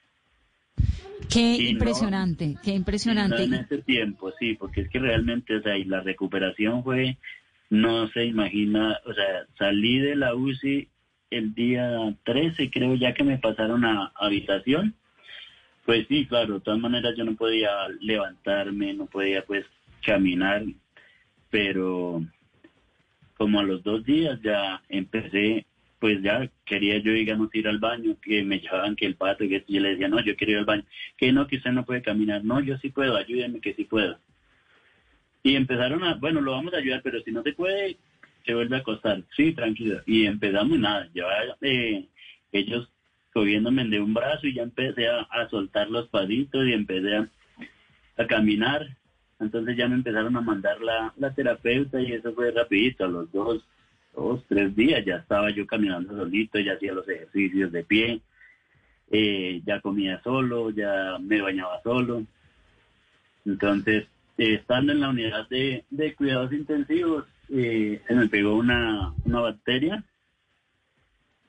Qué 1.32 1.56
impresionante, 1.70 2.58
qué 2.64 2.72
impresionante. 2.72 3.44
en 3.44 3.54
ese 3.54 3.78
tiempo, 3.84 4.32
sí, 4.40 4.56
porque 4.56 4.82
es 4.82 4.90
que 4.90 4.98
realmente, 4.98 5.56
o 5.56 5.62
sea, 5.62 5.78
y 5.78 5.84
la 5.84 6.02
recuperación 6.02 6.84
fue, 6.84 7.18
no 7.70 8.08
se 8.10 8.26
imagina, 8.26 8.98
o 9.06 9.14
sea, 9.14 9.46
salí 9.60 10.00
de 10.00 10.16
la 10.16 10.34
UCI 10.34 10.88
el 11.30 11.54
día 11.54 12.16
13, 12.24 12.72
creo 12.72 12.96
ya 12.96 13.14
que 13.14 13.24
me 13.24 13.38
pasaron 13.38 13.86
a 13.86 14.12
habitación. 14.16 14.96
Pues 15.86 16.08
sí, 16.08 16.26
claro, 16.26 16.56
de 16.56 16.62
todas 16.62 16.80
maneras 16.80 17.14
yo 17.16 17.24
no 17.24 17.36
podía 17.36 17.70
levantarme, 18.00 18.94
no 18.96 19.06
podía 19.06 19.46
pues 19.46 19.64
caminar, 20.04 20.64
pero 21.52 22.24
como 23.38 23.60
a 23.60 23.64
los 23.64 23.84
dos 23.84 24.04
días 24.04 24.40
ya 24.42 24.82
empecé, 24.90 25.66
pues 26.00 26.22
ya 26.24 26.50
quería 26.66 26.98
yo, 26.98 27.12
digamos, 27.12 27.54
ir 27.54 27.68
al 27.68 27.78
baño, 27.78 28.16
que 28.22 28.44
me 28.44 28.60
llevaban 28.60 28.96
que 28.96 29.06
el 29.06 29.16
pato, 29.16 29.48
que 29.48 29.64
yo 29.68 29.82
le 29.82 29.90
decía, 29.90 30.08
no, 30.08 30.20
yo 30.22 30.36
quiero 30.36 30.54
ir 30.54 30.58
al 30.60 30.66
baño, 30.66 30.84
que 31.18 31.32
no, 31.32 31.46
que 31.46 31.58
usted 31.58 31.72
no 31.72 31.86
puede 31.86 32.02
caminar, 32.02 32.44
no, 32.44 32.60
yo 32.62 32.78
sí 32.80 32.90
puedo, 32.90 33.16
ayúdenme 33.16 33.62
que 33.62 33.76
sí 33.76 33.84
puedo. 33.84 34.18
Y 35.44 35.56
empezaron 35.56 36.04
a, 36.04 36.16
bueno, 36.16 36.42
lo 36.42 36.54
vamos 36.54 36.74
a 36.74 36.78
ayudar, 36.78 37.02
pero 37.04 37.22
si 37.22 37.32
no 37.32 37.44
se 37.44 37.54
puede, 37.54 37.98
se 38.46 38.54
vuelve 38.54 38.78
a 38.78 38.80
acostar, 38.80 39.24
sí, 39.36 39.54
tranquilo. 39.54 40.02
Y 40.06 40.26
empezamos 40.26 40.80
nada, 40.80 41.10
llevaba 41.14 41.58
eh, 41.62 42.08
ellos 42.52 42.90
cogiéndome 43.34 43.86
de 43.86 44.00
un 44.00 44.14
brazo 44.14 44.48
y 44.48 44.54
ya 44.54 44.64
empecé 44.64 45.08
a, 45.08 45.50
soltar 45.50 45.90
los 45.90 46.08
pasitos 46.10 46.68
y 46.68 46.74
empecé 46.74 47.28
a 48.18 48.28
caminar 48.28 48.88
entonces 49.42 49.76
ya 49.76 49.88
me 49.88 49.96
empezaron 49.96 50.38
a 50.38 50.42
mandar 50.42 50.80
la, 50.82 51.14
la 51.18 51.34
terapeuta 51.34 52.00
y 52.00 52.14
eso 52.14 52.34
fue 52.34 52.52
rapidito, 52.52 53.06
a 53.06 53.08
los 53.08 53.32
dos, 53.32 53.66
dos, 54.16 54.44
tres 54.48 54.76
días 54.76 55.04
ya 55.04 55.18
estaba 55.18 55.50
yo 55.50 55.66
caminando 55.66 56.16
solito, 56.16 56.60
ya 56.60 56.74
hacía 56.74 56.94
los 56.94 57.10
ejercicios 57.10 57.72
de 57.72 57.84
pie, 57.84 58.22
eh, 59.10 59.62
ya 59.66 59.82
comía 59.82 60.22
solo, 60.24 60.70
ya 60.70 61.18
me 61.20 61.42
bañaba 61.42 61.82
solo. 61.84 62.24
Entonces, 63.46 64.06
eh, 64.38 64.54
estando 64.54 64.92
en 64.92 65.02
la 65.02 65.10
unidad 65.10 65.50
de, 65.50 65.84
de 65.90 66.14
cuidados 66.16 66.54
intensivos, 66.54 67.26
eh, 67.50 68.02
se 68.08 68.16
me 68.16 68.30
pegó 68.30 68.56
una, 68.56 69.14
una 69.26 69.40
bacteria. 69.42 70.04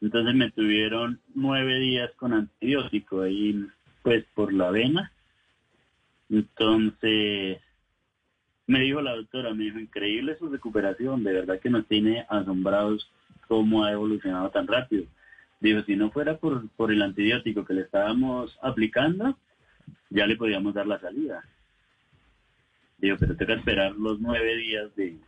Entonces 0.01 0.35
me 0.35 0.51
tuvieron 0.51 1.21
nueve 1.35 1.79
días 1.79 2.11
con 2.17 2.33
antibiótico 2.33 3.21
ahí, 3.21 3.65
pues 4.03 4.25
por 4.35 4.53
la 4.53 4.71
vena. 4.71 5.13
Entonces, 6.29 7.61
me 8.73 8.81
dijo 8.81 9.03
la 9.03 9.15
doctora, 9.15 9.53
me 9.53 9.65
dijo, 9.65 9.79
increíble 9.79 10.37
su 10.39 10.49
recuperación, 10.49 11.23
de 11.23 11.33
verdad 11.33 11.61
que 11.61 11.69
nos 11.69 11.87
tiene 11.87 12.25
asombrados 12.29 13.11
cómo 13.47 13.85
ha 13.85 13.93
evolucionado 13.93 14.51
tan 14.51 14.67
rápido. 14.67 15.05
Dijo, 15.61 15.83
si 15.83 15.95
no 15.95 16.11
fuera 16.11 16.39
por, 16.39 16.69
por 16.71 16.91
el 16.91 17.03
antibiótico 17.03 17.67
que 17.67 17.75
le 17.75 17.83
estábamos 17.83 18.59
aplicando, 18.63 19.37
ya 20.09 20.27
le 20.27 20.37
podíamos 20.37 20.73
dar 20.73 20.87
la 20.87 20.99
salida. 20.99 21.45
Dijo, 22.97 23.17
pero 23.21 23.37
tengo 23.37 23.53
que 23.53 23.59
esperar 23.59 23.93
los 23.93 24.19
nueve 24.21 24.57
días 24.57 24.97
de 24.97 25.19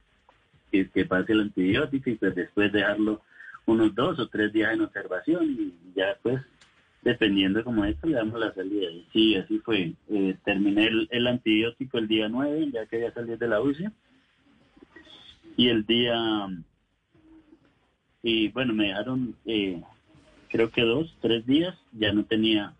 que, 0.73 0.89
que 0.89 1.05
pase 1.05 1.33
el 1.33 1.43
antibiótico 1.43 2.11
y 2.11 2.15
pues 2.15 2.35
después 2.35 2.73
dejarlo 2.73 3.21
unos 3.67 3.95
dos 3.95 4.19
o 4.19 4.29
tres 4.29 4.53
días 4.53 4.73
en 4.73 4.83
observación 4.83 5.51
y 5.51 5.75
ya 5.95 6.17
pues 6.23 6.41
dependiendo 7.05 7.59
de 7.59 7.65
cómo 7.65 7.85
esto, 7.85 8.07
le 8.07 8.17
damos 8.17 8.41
la 8.41 8.53
salida. 8.55 8.89
Sí, 9.13 9.37
así 9.37 9.59
fue. 9.59 9.93
Eh, 10.09 10.37
terminé 10.45 10.89
el, 11.11 11.27
antibiótico 11.27 11.99
el 11.99 12.09
día 12.09 12.29
9, 12.29 12.71
ya 12.73 12.87
que 12.87 13.01
ya 13.01 13.13
salí 13.13 13.37
de 13.37 13.47
la 13.47 13.61
UCI. 13.61 13.89
Y 15.57 15.69
el 15.69 15.85
día... 15.87 16.49
Y 18.23 18.49
bueno, 18.49 18.73
me 18.73 18.87
dejaron, 18.87 19.37
eh, 19.45 19.83
creo 20.49 20.71
que 20.71 20.81
dos, 20.81 21.15
tres 21.21 21.45
días, 21.45 21.77
ya 21.93 22.11
no 22.15 22.25
tenía, 22.25 22.73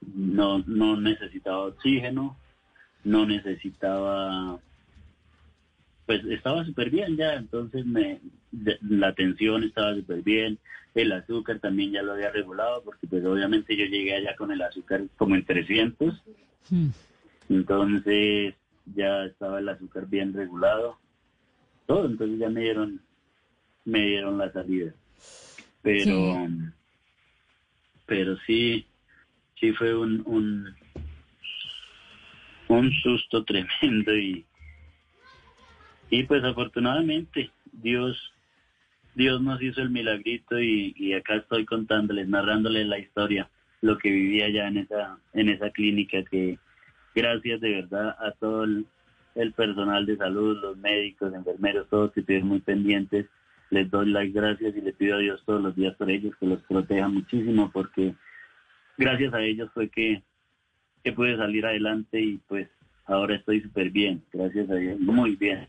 no, 0.00 0.58
no 0.66 1.00
necesitaba 1.00 1.66
oxígeno, 1.66 2.36
no 3.04 3.24
necesitaba 3.24 4.58
pues 6.10 6.24
estaba 6.24 6.64
súper 6.64 6.90
bien 6.90 7.16
ya, 7.16 7.34
entonces 7.34 7.86
me, 7.86 8.18
la 8.80 9.14
tensión 9.14 9.62
estaba 9.62 9.94
súper 9.94 10.22
bien, 10.22 10.58
el 10.92 11.12
azúcar 11.12 11.60
también 11.60 11.92
ya 11.92 12.02
lo 12.02 12.14
había 12.14 12.32
regulado, 12.32 12.82
porque 12.82 13.06
pues 13.06 13.24
obviamente 13.24 13.76
yo 13.76 13.84
llegué 13.84 14.16
allá 14.16 14.34
con 14.34 14.50
el 14.50 14.60
azúcar 14.60 15.04
como 15.16 15.36
en 15.36 15.44
300, 15.44 16.20
hmm. 16.68 16.88
entonces 17.48 18.56
ya 18.92 19.24
estaba 19.24 19.60
el 19.60 19.68
azúcar 19.68 20.08
bien 20.08 20.34
regulado, 20.34 20.98
todo, 21.86 22.06
entonces 22.06 22.40
ya 22.40 22.48
me 22.48 22.62
dieron, 22.62 23.00
me 23.84 24.04
dieron 24.04 24.36
la 24.36 24.50
salida. 24.50 24.92
Pero, 25.80 26.48
pero 28.06 28.36
sí, 28.48 28.84
sí 29.60 29.70
fue 29.74 29.96
un, 29.96 30.24
un, 30.26 30.74
un 32.66 32.92
susto 32.94 33.44
tremendo 33.44 34.16
y 34.16 34.44
y 36.10 36.24
pues 36.24 36.42
afortunadamente 36.44 37.50
Dios 37.72 38.32
Dios 39.14 39.40
nos 39.42 39.60
hizo 39.60 39.80
el 39.80 39.90
milagrito 39.90 40.60
y, 40.60 41.12
acá 41.14 41.36
estoy 41.36 41.64
contándoles, 41.64 42.28
narrándoles 42.28 42.86
la 42.86 42.98
historia, 42.98 43.50
lo 43.80 43.98
que 43.98 44.10
vivía 44.10 44.46
allá 44.46 44.68
en 44.68 44.78
esa, 44.78 45.18
en 45.32 45.48
esa 45.48 45.70
clínica 45.70 46.22
que 46.24 46.58
gracias 47.14 47.60
de 47.60 47.70
verdad 47.70 48.16
a 48.20 48.30
todo 48.32 48.64
el, 48.64 48.86
personal 49.56 50.06
de 50.06 50.16
salud, 50.16 50.58
los 50.60 50.76
médicos, 50.76 51.34
enfermeros, 51.34 51.88
todos 51.88 52.12
que 52.12 52.20
estuvieron 52.20 52.48
muy 52.48 52.60
pendientes, 52.60 53.26
les 53.70 53.90
doy 53.90 54.10
las 54.10 54.32
gracias 54.32 54.76
y 54.76 54.80
les 54.80 54.94
pido 54.94 55.16
a 55.16 55.20
Dios 55.20 55.42
todos 55.44 55.62
los 55.62 55.74
días 55.74 55.94
por 55.96 56.10
ellos 56.10 56.34
que 56.38 56.46
los 56.46 56.60
proteja 56.62 57.08
muchísimo 57.08 57.70
porque 57.72 58.14
gracias 58.96 59.32
a 59.34 59.42
ellos 59.42 59.70
fue 59.72 59.88
que, 59.88 60.22
que 61.02 61.12
pude 61.12 61.36
salir 61.36 61.66
adelante 61.66 62.20
y 62.20 62.38
pues 62.48 62.68
ahora 63.06 63.36
estoy 63.36 63.60
súper 63.60 63.90
bien, 63.90 64.22
gracias 64.32 64.70
a 64.70 64.74
Dios, 64.74 65.00
muy 65.00 65.36
bien 65.36 65.68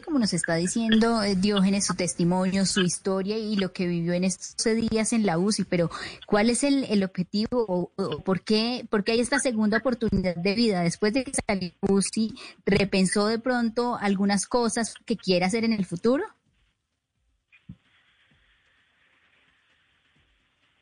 como 0.00 0.18
nos 0.18 0.32
está 0.32 0.54
diciendo 0.56 1.22
eh, 1.22 1.36
Diógenes, 1.36 1.86
su 1.86 1.94
testimonio, 1.94 2.64
su 2.66 2.82
historia 2.82 3.38
y 3.38 3.56
lo 3.56 3.72
que 3.72 3.86
vivió 3.86 4.12
en 4.12 4.24
estos 4.24 4.74
días 4.74 5.12
en 5.12 5.26
la 5.26 5.38
UCI, 5.38 5.64
pero 5.64 5.90
¿cuál 6.26 6.50
es 6.50 6.64
el, 6.64 7.02
objetivo 7.02 7.64
o, 7.68 8.22
por, 8.24 8.42
qué, 8.42 8.86
por, 8.90 9.04
qué, 9.04 9.12
hay 9.12 9.20
esta 9.20 9.38
segunda 9.38 9.78
oportunidad 9.78 10.36
de 10.36 10.54
vida? 10.54 10.82
Después 10.82 11.12
de 11.12 11.24
que 11.24 11.32
salió 11.46 11.70
UCI, 11.80 12.34
¿repensó 12.64 13.26
de 13.26 13.38
pronto 13.38 13.96
algunas 14.00 14.46
cosas 14.46 14.94
que 15.04 15.16
quiere 15.16 15.44
hacer 15.44 15.64
en 15.64 15.72
el 15.72 15.84
futuro? 15.84 16.24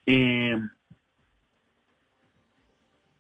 Eh, 0.06 0.56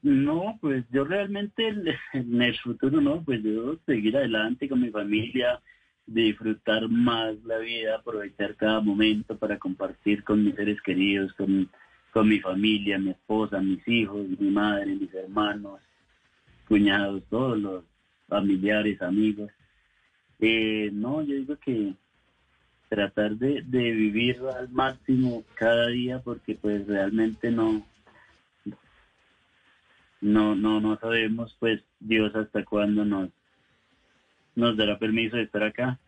no, 0.02 0.58
pues 0.60 0.84
yo 0.90 1.04
realmente 1.04 1.68
en 2.12 2.42
el 2.42 2.58
futuro 2.58 3.00
no, 3.00 3.22
pues 3.22 3.42
yo 3.42 3.78
seguir 3.86 4.16
adelante 4.16 4.68
con 4.68 4.80
mi 4.80 4.90
familia, 4.90 5.60
disfrutar 6.06 6.88
más 6.88 7.36
la 7.44 7.58
vida, 7.58 7.96
aprovechar 7.96 8.56
cada 8.56 8.80
momento 8.80 9.36
para 9.36 9.58
compartir 9.58 10.24
con 10.24 10.44
mis 10.44 10.54
seres 10.54 10.80
queridos, 10.82 11.32
con, 11.34 11.70
con 12.12 12.28
mi 12.28 12.40
familia, 12.40 12.98
mi 12.98 13.10
esposa, 13.10 13.60
mis 13.60 13.86
hijos, 13.86 14.26
mi 14.38 14.50
madre, 14.50 14.94
mis 14.94 15.12
hermanos, 15.14 15.80
cuñados, 16.68 17.22
todos 17.30 17.58
los 17.58 17.84
familiares, 18.28 19.00
amigos. 19.02 19.50
Eh, 20.40 20.90
no, 20.92 21.22
yo 21.22 21.34
digo 21.36 21.56
que 21.56 21.94
tratar 22.88 23.36
de, 23.36 23.62
de 23.62 23.92
vivir 23.92 24.38
al 24.54 24.68
máximo 24.68 25.44
cada 25.54 25.86
día 25.88 26.18
porque 26.18 26.56
pues 26.56 26.86
realmente 26.86 27.50
no 27.50 27.86
no 30.20 30.54
no 30.54 30.78
no 30.78 30.98
sabemos 30.98 31.56
pues 31.58 31.82
Dios 32.00 32.34
hasta 32.36 32.64
cuándo 32.66 33.06
nos 33.06 33.30
nos 34.54 34.76
dará 34.76 34.98
permiso 34.98 35.36
de 35.36 35.42
estar 35.42 35.62
acá. 35.62 35.98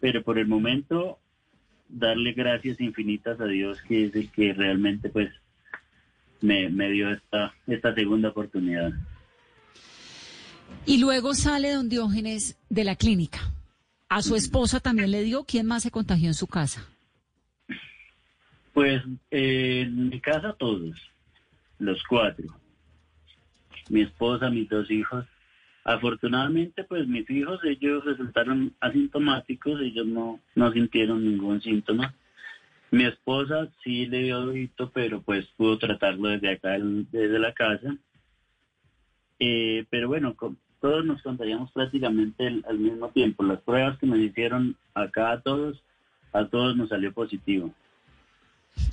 Pero 0.00 0.22
por 0.22 0.38
el 0.38 0.46
momento, 0.46 1.18
darle 1.88 2.32
gracias 2.32 2.80
infinitas 2.80 3.40
a 3.40 3.46
Dios, 3.46 3.80
que 3.82 4.06
es 4.06 4.14
el 4.14 4.30
que 4.30 4.52
realmente 4.52 5.08
pues 5.08 5.30
me, 6.40 6.68
me 6.68 6.90
dio 6.90 7.10
esta, 7.10 7.54
esta 7.66 7.94
segunda 7.94 8.28
oportunidad. 8.28 8.92
Y 10.86 10.98
luego 10.98 11.34
sale 11.34 11.72
don 11.72 11.88
Diógenes 11.88 12.58
de 12.68 12.84
la 12.84 12.96
clínica. 12.96 13.40
A 14.08 14.22
su 14.22 14.36
esposa 14.36 14.80
también 14.80 15.10
le 15.10 15.22
dio. 15.22 15.44
¿Quién 15.44 15.66
más 15.66 15.82
se 15.82 15.90
contagió 15.90 16.28
en 16.28 16.34
su 16.34 16.46
casa? 16.46 16.86
Pues 18.72 19.02
eh, 19.30 19.82
en 19.82 20.08
mi 20.08 20.20
casa 20.20 20.54
todos, 20.58 20.96
los 21.78 22.02
cuatro. 22.04 22.46
Mi 23.90 24.02
esposa, 24.02 24.50
mis 24.50 24.68
dos 24.68 24.90
hijos. 24.90 25.26
Afortunadamente, 25.84 26.84
pues 26.84 27.06
mis 27.06 27.28
hijos, 27.30 27.60
ellos 27.64 28.04
resultaron 28.04 28.74
asintomáticos, 28.80 29.80
ellos 29.80 30.06
no, 30.06 30.40
no 30.54 30.72
sintieron 30.72 31.24
ningún 31.24 31.62
síntoma. 31.62 32.14
Mi 32.90 33.04
esposa 33.04 33.68
sí 33.82 34.06
le 34.06 34.24
dio 34.24 34.40
dolito, 34.40 34.90
pero 34.92 35.20
pues 35.22 35.46
pudo 35.56 35.78
tratarlo 35.78 36.28
desde 36.28 36.52
acá, 36.52 36.76
desde 36.78 37.38
la 37.38 37.52
casa. 37.52 37.96
Eh, 39.38 39.86
pero 39.90 40.08
bueno, 40.08 40.34
todos 40.80 41.04
nos 41.04 41.22
contagiamos 41.22 41.70
prácticamente 41.72 42.46
al 42.66 42.78
mismo 42.78 43.08
tiempo. 43.10 43.42
Las 43.42 43.60
pruebas 43.60 43.98
que 43.98 44.06
nos 44.06 44.18
hicieron 44.18 44.76
acá 44.94 45.32
a 45.32 45.40
todos, 45.40 45.82
a 46.32 46.46
todos 46.46 46.76
nos 46.76 46.88
salió 46.88 47.12
positivo. 47.12 47.72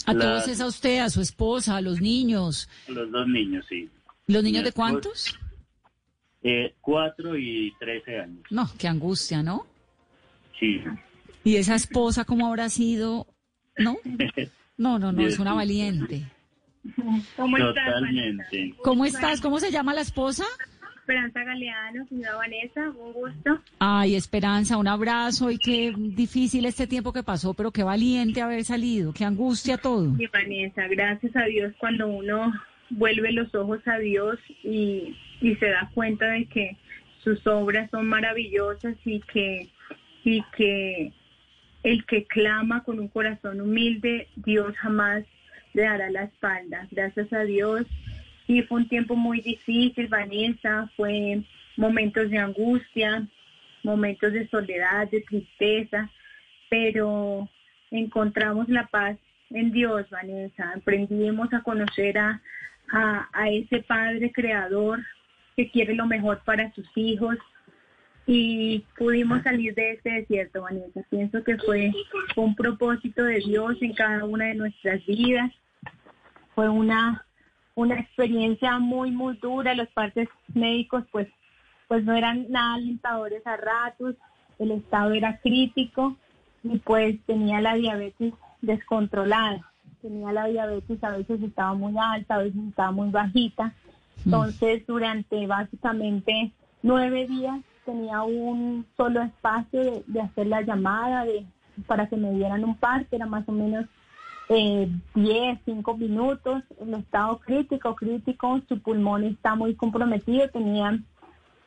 ¿A 0.05 0.13
todos 0.13 0.47
es 0.47 0.61
a 0.61 0.67
usted, 0.67 0.99
a 0.99 1.09
su 1.09 1.21
esposa, 1.21 1.77
a 1.77 1.81
los 1.81 2.01
niños? 2.01 2.69
Los 2.87 3.11
dos 3.11 3.27
niños, 3.27 3.65
sí. 3.67 3.89
¿Los 4.27 4.43
niños 4.43 4.63
de 4.63 4.71
cuántos? 4.71 5.37
Eh, 6.47 6.75
cuatro 6.79 7.35
y 7.35 7.73
trece 7.79 8.19
años. 8.19 8.43
No, 8.51 8.69
qué 8.77 8.87
angustia, 8.87 9.41
¿no? 9.41 9.65
Sí. 10.59 10.79
¿Y 11.43 11.55
esa 11.55 11.73
esposa 11.73 12.23
cómo 12.23 12.45
habrá 12.45 12.69
sido? 12.69 13.25
¿No? 13.77 13.97
No, 14.77 14.99
no, 14.99 15.13
no, 15.13 15.25
es 15.25 15.39
una 15.39 15.53
valiente. 15.53 16.23
¿Cómo 17.37 17.57
Totalmente. 17.57 18.65
Estás, 18.65 18.81
¿Cómo 18.83 19.05
estás? 19.05 19.39
¿Cómo 19.39 19.57
se 19.61 19.71
llama 19.71 19.93
la 19.93 20.01
esposa? 20.01 20.43
Esperanza 20.99 21.45
Galeano, 21.45 22.05
señora 22.09 22.35
Vanessa, 22.35 22.89
un 22.89 23.13
gusto. 23.13 23.61
Ay, 23.79 24.15
Esperanza, 24.15 24.75
un 24.75 24.89
abrazo 24.89 25.49
y 25.49 25.57
qué 25.57 25.93
difícil 25.95 26.65
este 26.65 26.87
tiempo 26.87 27.13
que 27.13 27.23
pasó, 27.23 27.53
pero 27.53 27.71
qué 27.71 27.83
valiente 27.83 28.41
haber 28.41 28.65
salido, 28.65 29.13
qué 29.13 29.23
angustia 29.23 29.77
todo. 29.77 30.13
Y 30.19 30.27
Vanessa, 30.27 30.89
gracias 30.89 31.33
a 31.37 31.45
Dios 31.45 31.73
cuando 31.77 32.07
uno 32.07 32.51
vuelve 32.89 33.31
los 33.31 33.55
ojos 33.55 33.79
a 33.87 33.97
Dios 33.97 34.37
y, 34.61 35.15
y 35.41 35.55
se 35.55 35.69
da 35.69 35.89
cuenta 35.93 36.27
de 36.27 36.45
que 36.45 36.77
sus 37.23 37.45
obras 37.47 37.89
son 37.91 38.07
maravillosas 38.07 38.95
y 39.05 39.19
que, 39.21 39.69
y 40.23 40.43
que 40.55 41.11
el 41.83 42.05
que 42.05 42.25
clama 42.25 42.83
con 42.83 42.99
un 42.99 43.07
corazón 43.07 43.61
humilde, 43.61 44.27
Dios 44.35 44.75
jamás 44.77 45.23
le 45.73 45.83
dará 45.83 46.09
la 46.09 46.23
espalda. 46.23 46.87
Gracias 46.91 47.31
a 47.33 47.43
Dios 47.43 47.85
Sí, 48.47 48.61
fue 48.63 48.81
un 48.81 48.87
tiempo 48.87 49.15
muy 49.15 49.41
difícil, 49.41 50.07
Vanessa, 50.07 50.89
fue 50.95 51.41
momentos 51.77 52.29
de 52.29 52.37
angustia, 52.37 53.27
momentos 53.83 54.33
de 54.33 54.47
soledad, 54.49 55.09
de 55.09 55.21
tristeza, 55.21 56.09
pero 56.69 57.49
encontramos 57.89 58.69
la 58.69 58.85
paz 58.87 59.17
en 59.49 59.71
Dios, 59.71 60.07
Vanessa. 60.11 60.73
Aprendimos 60.75 61.51
a 61.53 61.63
conocer 61.63 62.19
a, 62.19 62.41
a, 62.91 63.49
ese 63.49 63.81
Padre 63.81 64.31
Creador 64.31 64.99
que 65.55 65.69
quiere 65.71 65.95
lo 65.95 66.05
mejor 66.05 66.41
para 66.43 66.71
sus 66.73 66.87
hijos 66.95 67.37
y 68.27 68.83
pudimos 68.97 69.43
salir 69.43 69.75
de 69.75 69.91
este 69.91 70.11
desierto, 70.11 70.63
Vanessa. 70.63 71.01
Pienso 71.09 71.43
que 71.43 71.57
fue 71.57 71.91
un 72.35 72.55
propósito 72.55 73.23
de 73.23 73.39
Dios 73.39 73.75
en 73.81 73.93
cada 73.93 74.25
una 74.25 74.45
de 74.45 74.55
nuestras 74.55 75.05
vidas. 75.05 75.51
Fue 76.55 76.67
una 76.69 77.25
una 77.75 77.99
experiencia 77.99 78.79
muy, 78.79 79.11
muy 79.11 79.37
dura. 79.37 79.75
Los 79.75 79.89
partes 79.89 80.27
médicos, 80.53 81.03
pues, 81.11 81.27
pues 81.87 82.03
no 82.03 82.13
eran 82.13 82.47
nada 82.49 82.75
alentadores 82.75 83.45
a 83.45 83.57
ratos. 83.57 84.15
El 84.57 84.71
estado 84.71 85.11
era 85.11 85.39
crítico 85.41 86.17
y 86.63 86.79
pues 86.79 87.21
tenía 87.25 87.61
la 87.61 87.75
diabetes 87.75 88.33
descontrolada. 88.61 89.71
Tenía 90.01 90.31
la 90.31 90.45
diabetes, 90.45 91.03
a 91.03 91.17
veces 91.17 91.41
estaba 91.41 91.73
muy 91.73 91.93
alta, 91.99 92.35
a 92.35 92.39
veces 92.39 92.61
estaba 92.69 92.91
muy 92.91 93.09
bajita. 93.09 93.73
Mm. 94.25 94.33
Entonces, 94.33 94.85
durante 94.87 95.47
básicamente 95.47 96.51
nueve 96.81 97.27
días 97.27 97.61
tenía 97.85 98.23
un 98.23 98.85
solo 98.97 99.21
espacio 99.21 100.03
de, 100.07 100.21
hacer 100.21 100.47
la 100.47 100.61
llamada 100.61 101.23
de, 101.23 101.45
para 101.87 102.09
que 102.09 102.17
me 102.17 102.31
dieran 102.31 102.63
un 102.63 102.75
parte, 102.75 103.15
era 103.15 103.27
más 103.27 103.47
o 103.47 103.51
menos 103.51 103.85
eh, 104.49 104.89
10, 105.13 105.59
5 105.65 105.97
minutos, 105.97 106.63
en 106.79 106.95
estado 106.95 107.39
crítico, 107.39 107.95
crítico, 107.95 108.61
su 108.67 108.79
pulmón 108.79 109.23
está 109.23 109.55
muy 109.55 109.75
comprometido, 109.75 110.49
tenía 110.49 110.99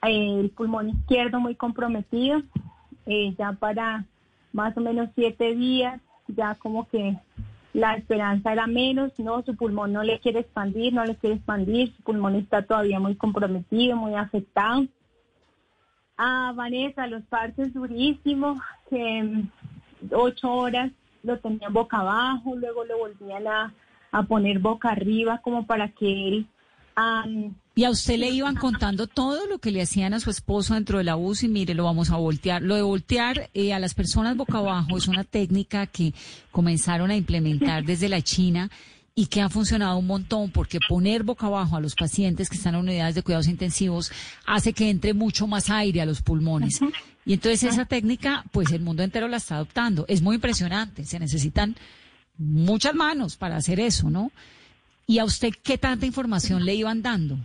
eh, 0.02 0.40
el 0.40 0.50
pulmón 0.50 0.90
izquierdo 0.90 1.40
muy 1.40 1.54
comprometido, 1.54 2.42
eh, 3.06 3.34
ya 3.38 3.52
para 3.52 4.04
más 4.52 4.76
o 4.76 4.80
menos 4.80 5.08
7 5.14 5.54
días, 5.54 6.00
ya 6.28 6.56
como 6.56 6.88
que 6.88 7.16
la 7.72 7.94
esperanza 7.94 8.52
era 8.52 8.66
menos, 8.66 9.12
no, 9.18 9.42
su 9.42 9.54
pulmón 9.56 9.92
no 9.92 10.02
le 10.02 10.18
quiere 10.20 10.40
expandir, 10.40 10.92
no 10.92 11.04
le 11.04 11.16
quiere 11.16 11.36
expandir, 11.36 11.94
su 11.94 12.02
pulmón 12.02 12.34
está 12.36 12.62
todavía 12.62 12.98
muy 12.98 13.14
comprometido, 13.16 13.96
muy 13.96 14.14
afectado. 14.14 14.86
Ah, 16.16 16.52
Vanessa, 16.54 17.06
los 17.06 17.22
partes 17.24 17.72
durísimos, 17.74 18.58
que 18.90 19.22
mm, 19.22 19.48
ocho 20.12 20.52
horas 20.52 20.90
lo 21.22 21.38
tenían 21.38 21.72
boca 21.72 21.98
abajo, 21.98 22.56
luego 22.56 22.84
lo 22.84 22.98
volvían 22.98 23.46
a, 23.46 23.72
poner 24.26 24.58
boca 24.58 24.90
arriba 24.90 25.38
como 25.38 25.66
para 25.66 25.88
que 25.88 26.28
él... 26.28 26.46
y 27.78 27.84
a 27.84 27.90
usted 27.90 28.18
le 28.18 28.28
iban 28.28 28.56
contando 28.56 29.06
todo 29.06 29.46
lo 29.46 29.60
que 29.60 29.70
le 29.70 29.80
hacían 29.80 30.12
a 30.12 30.18
su 30.18 30.30
esposo 30.30 30.74
dentro 30.74 30.98
de 30.98 31.04
la 31.04 31.16
UCI, 31.16 31.46
mire, 31.46 31.74
lo 31.74 31.84
vamos 31.84 32.10
a 32.10 32.16
voltear. 32.16 32.60
Lo 32.60 32.74
de 32.74 32.82
voltear 32.82 33.50
eh, 33.54 33.72
a 33.72 33.78
las 33.78 33.94
personas 33.94 34.36
boca 34.36 34.58
abajo 34.58 34.98
es 34.98 35.06
una 35.06 35.22
técnica 35.22 35.86
que 35.86 36.12
comenzaron 36.50 37.12
a 37.12 37.16
implementar 37.16 37.84
desde 37.84 38.08
la 38.08 38.20
China 38.20 38.68
y 39.14 39.26
que 39.26 39.42
ha 39.42 39.48
funcionado 39.48 39.96
un 39.96 40.08
montón 40.08 40.50
porque 40.50 40.80
poner 40.88 41.22
boca 41.22 41.46
abajo 41.46 41.76
a 41.76 41.80
los 41.80 41.94
pacientes 41.94 42.50
que 42.50 42.56
están 42.56 42.74
en 42.74 42.80
unidades 42.80 43.14
de 43.14 43.22
cuidados 43.22 43.46
intensivos 43.46 44.10
hace 44.44 44.72
que 44.72 44.90
entre 44.90 45.14
mucho 45.14 45.46
más 45.46 45.70
aire 45.70 46.00
a 46.00 46.06
los 46.06 46.20
pulmones. 46.20 46.80
Y 47.24 47.34
entonces 47.34 47.62
esa 47.62 47.84
técnica, 47.84 48.44
pues 48.50 48.72
el 48.72 48.80
mundo 48.80 49.04
entero 49.04 49.28
la 49.28 49.36
está 49.36 49.54
adoptando. 49.54 50.04
Es 50.08 50.20
muy 50.20 50.34
impresionante, 50.34 51.04
se 51.04 51.20
necesitan 51.20 51.76
muchas 52.38 52.96
manos 52.96 53.36
para 53.36 53.54
hacer 53.54 53.78
eso, 53.78 54.10
¿no? 54.10 54.32
¿Y 55.06 55.20
a 55.20 55.24
usted 55.24 55.50
qué 55.62 55.78
tanta 55.78 56.06
información 56.06 56.64
le 56.64 56.74
iban 56.74 57.02
dando? 57.02 57.38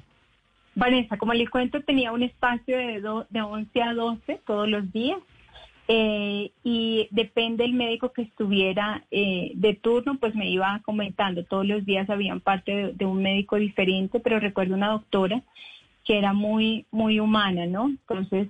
Vanessa, 0.76 1.18
como 1.18 1.34
le 1.34 1.48
cuento, 1.48 1.82
tenía 1.82 2.12
un 2.12 2.24
espacio 2.24 2.78
de, 2.78 3.02
de 3.30 3.42
11 3.42 3.82
a 3.82 3.94
12 3.94 4.42
todos 4.46 4.68
los 4.68 4.92
días 4.92 5.20
eh, 5.88 6.52
y 6.64 7.08
depende 7.12 7.64
del 7.64 7.74
médico 7.74 8.14
que 8.14 8.22
estuviera 8.22 9.04
eh, 9.12 9.52
de 9.56 9.74
turno, 9.74 10.18
pues 10.20 10.34
me 10.34 10.50
iba 10.50 10.82
comentando. 10.86 11.44
Todos 11.44 11.66
los 11.66 11.86
días 11.86 12.10
habían 12.10 12.40
parte 12.40 12.94
de, 12.94 13.06
un 13.06 13.22
médico 13.22 13.58
diferente, 13.58 14.20
pero 14.20 14.40
recuerdo 14.40 14.76
una 14.76 14.90
doctora 14.90 15.44
que 16.06 16.18
era 16.18 16.34
muy, 16.34 16.86
muy 16.92 17.20
humana, 17.20 17.66
¿no? 17.66 17.88
Entonces 17.88 18.48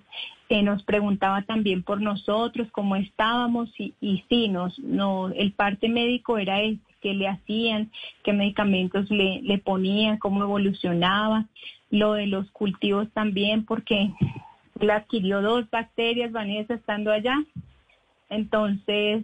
eh, 0.49 0.63
nos 0.63 0.83
preguntaba 0.83 1.43
también 1.43 1.83
por 1.83 2.01
nosotros, 2.01 2.67
cómo 2.71 2.95
estábamos 2.95 3.69
y, 3.79 3.93
y 3.99 4.23
sí, 4.29 4.47
nos, 4.47 4.77
no, 4.79 5.29
el 5.29 5.53
parte 5.53 5.89
médico 5.89 6.37
era 6.37 6.61
este, 6.61 6.93
qué 7.01 7.13
le 7.13 7.27
hacían, 7.27 7.91
qué 8.23 8.31
medicamentos 8.33 9.09
le, 9.11 9.41
le 9.41 9.57
ponían, 9.57 10.17
cómo 10.17 10.41
evolucionaba, 10.41 11.47
lo 11.93 12.13
de 12.13 12.25
los 12.25 12.49
cultivos 12.49 13.07
también, 13.13 13.65
porque 13.65 14.11
él 14.79 14.89
adquirió 14.89 15.43
dos 15.43 15.69
bacterias, 15.69 16.31
Vanessa, 16.31 16.73
estando 16.73 17.11
allá. 17.11 17.35
Entonces, 18.31 19.23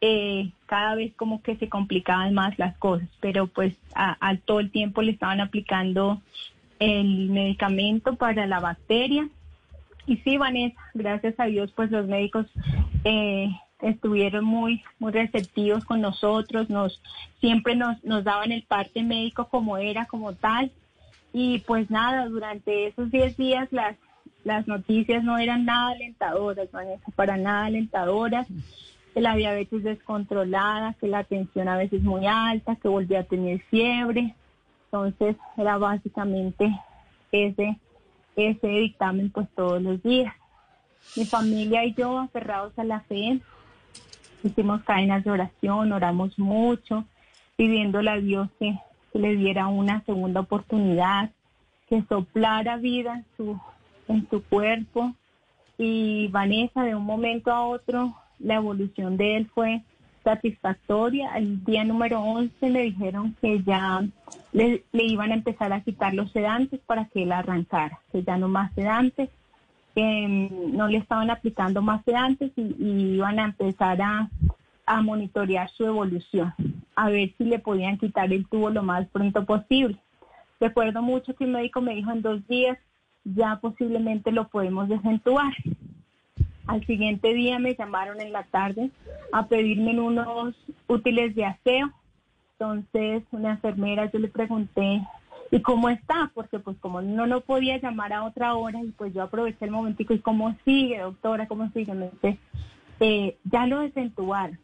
eh, 0.00 0.50
cada 0.66 0.96
vez 0.96 1.14
como 1.14 1.42
que 1.42 1.54
se 1.56 1.68
complicaban 1.68 2.34
más 2.34 2.58
las 2.58 2.76
cosas, 2.78 3.08
pero 3.20 3.46
pues 3.46 3.76
a, 3.94 4.36
todo 4.44 4.58
el 4.58 4.72
tiempo 4.72 5.00
le 5.00 5.12
estaban 5.12 5.40
aplicando 5.40 6.20
el 6.80 7.30
medicamento 7.30 8.16
para 8.16 8.48
la 8.48 8.58
bacteria. 8.58 9.28
Y 10.04 10.16
sí, 10.16 10.38
Vanessa, 10.38 10.80
gracias 10.94 11.38
a 11.38 11.44
Dios, 11.44 11.70
pues 11.70 11.92
los 11.92 12.08
médicos 12.08 12.46
eh, 13.04 13.48
estuvieron 13.80 14.44
muy, 14.44 14.82
muy 14.98 15.12
receptivos 15.12 15.84
con 15.84 16.00
nosotros, 16.00 16.68
nos 16.68 17.00
siempre 17.38 17.76
nos, 17.76 18.02
nos 18.02 18.24
daban 18.24 18.50
el 18.50 18.64
parte 18.64 19.04
médico 19.04 19.46
como 19.46 19.76
era, 19.76 20.06
como 20.06 20.32
tal. 20.32 20.72
Y 21.32 21.60
pues 21.60 21.90
nada, 21.90 22.26
durante 22.26 22.88
esos 22.88 23.10
10 23.10 23.36
días 23.36 23.68
las 23.72 23.96
las 24.44 24.66
noticias 24.66 25.22
no 25.22 25.38
eran 25.38 25.64
nada 25.64 25.92
alentadoras, 25.92 26.68
para 27.14 27.36
nada 27.36 27.66
alentadoras, 27.66 28.46
que 29.14 29.20
la 29.20 29.36
diabetes 29.36 29.84
descontrolada, 29.84 30.94
que 30.94 31.06
la 31.06 31.24
tensión 31.24 31.68
a 31.68 31.76
veces 31.76 32.02
muy 32.02 32.26
alta, 32.26 32.76
que 32.76 32.88
volvía 32.88 33.20
a 33.20 33.24
tener 33.24 33.60
fiebre. 33.64 34.34
Entonces 34.86 35.36
era 35.56 35.78
básicamente 35.78 36.76
ese, 37.30 37.78
ese 38.36 38.66
dictamen 38.66 39.30
pues 39.30 39.48
todos 39.54 39.80
los 39.80 40.02
días. 40.02 40.34
mi 41.16 41.24
familia 41.24 41.84
y 41.84 41.94
yo 41.94 42.18
aferrados 42.18 42.76
a 42.78 42.84
la 42.84 43.00
fe, 43.00 43.40
hicimos 44.42 44.82
cadenas 44.82 45.24
de 45.24 45.30
oración, 45.30 45.92
oramos 45.92 46.38
mucho, 46.38 47.04
pidiéndole 47.56 48.10
a 48.10 48.16
Dios 48.16 48.48
que, 48.58 48.76
le 49.18 49.36
diera 49.36 49.68
una 49.68 50.04
segunda 50.04 50.40
oportunidad, 50.40 51.30
que 51.88 52.02
soplara 52.08 52.76
vida 52.76 53.16
en 53.16 53.26
su, 53.36 53.60
en 54.08 54.28
su 54.30 54.42
cuerpo. 54.42 55.14
Y 55.78 56.28
Vanessa, 56.28 56.84
de 56.84 56.94
un 56.94 57.04
momento 57.04 57.52
a 57.52 57.66
otro, 57.66 58.14
la 58.38 58.54
evolución 58.54 59.16
de 59.16 59.36
él 59.36 59.50
fue 59.54 59.82
satisfactoria. 60.24 61.36
El 61.36 61.64
día 61.64 61.84
número 61.84 62.20
11 62.20 62.70
le 62.70 62.82
dijeron 62.82 63.36
que 63.40 63.62
ya 63.62 64.02
le, 64.52 64.84
iban 64.92 65.32
a 65.32 65.34
empezar 65.34 65.72
a 65.72 65.82
quitar 65.82 66.14
los 66.14 66.30
sedantes 66.32 66.80
para 66.86 67.06
que 67.06 67.24
él 67.24 67.32
arrancara, 67.32 68.00
que 68.10 68.22
ya 68.22 68.36
no 68.36 68.48
más 68.48 68.72
sedantes, 68.74 69.28
que 69.94 70.26
mm, 70.28 70.76
no 70.76 70.88
le 70.88 70.98
estaban 70.98 71.30
aplicando 71.30 71.82
más 71.82 72.04
sedantes 72.04 72.52
y, 72.56 72.62
y 72.78 73.14
iban 73.16 73.38
a 73.38 73.44
empezar 73.44 74.00
a, 74.00 74.30
a 74.86 75.02
monitorear 75.02 75.70
su 75.70 75.84
evolución, 75.84 76.52
a 76.94 77.08
ver 77.08 77.32
si 77.36 77.44
le 77.44 77.58
podían 77.58 77.98
quitar 77.98 78.32
el 78.32 78.46
tubo 78.46 78.70
lo 78.70 78.82
más 78.82 79.08
pronto 79.08 79.44
posible. 79.44 79.98
Recuerdo 80.60 81.02
mucho 81.02 81.34
que 81.34 81.44
un 81.44 81.52
médico 81.52 81.80
me 81.80 81.94
dijo 81.94 82.10
en 82.10 82.22
dos 82.22 82.46
días 82.46 82.78
ya 83.24 83.58
posiblemente 83.60 84.32
lo 84.32 84.48
podemos 84.48 84.88
desentubar. 84.88 85.52
Al 86.66 86.84
siguiente 86.86 87.34
día 87.34 87.58
me 87.58 87.74
llamaron 87.74 88.20
en 88.20 88.32
la 88.32 88.44
tarde 88.44 88.90
a 89.32 89.46
pedirme 89.46 89.98
unos 90.00 90.54
útiles 90.86 91.34
de 91.34 91.44
aseo. 91.44 91.92
Entonces, 92.52 93.24
una 93.32 93.52
enfermera, 93.52 94.10
yo 94.10 94.20
le 94.20 94.28
pregunté, 94.28 95.02
¿y 95.50 95.60
cómo 95.60 95.88
está? 95.88 96.30
Porque 96.34 96.60
pues 96.60 96.76
como 96.78 97.02
no 97.02 97.26
no 97.26 97.40
podía 97.40 97.78
llamar 97.78 98.12
a 98.12 98.24
otra 98.24 98.54
hora 98.54 98.80
y 98.80 98.92
pues 98.92 99.12
yo 99.12 99.22
aproveché 99.22 99.64
el 99.64 99.72
momentico, 99.72 100.14
¿y 100.14 100.20
cómo 100.20 100.54
sigue, 100.64 101.00
doctora? 101.00 101.48
¿Cómo 101.48 101.68
sigue? 101.72 101.92
Me 101.94 102.10
dice, 102.10 102.38
eh, 103.00 103.36
ya 103.44 103.66
lo 103.66 103.80
desentubaron. 103.80 104.58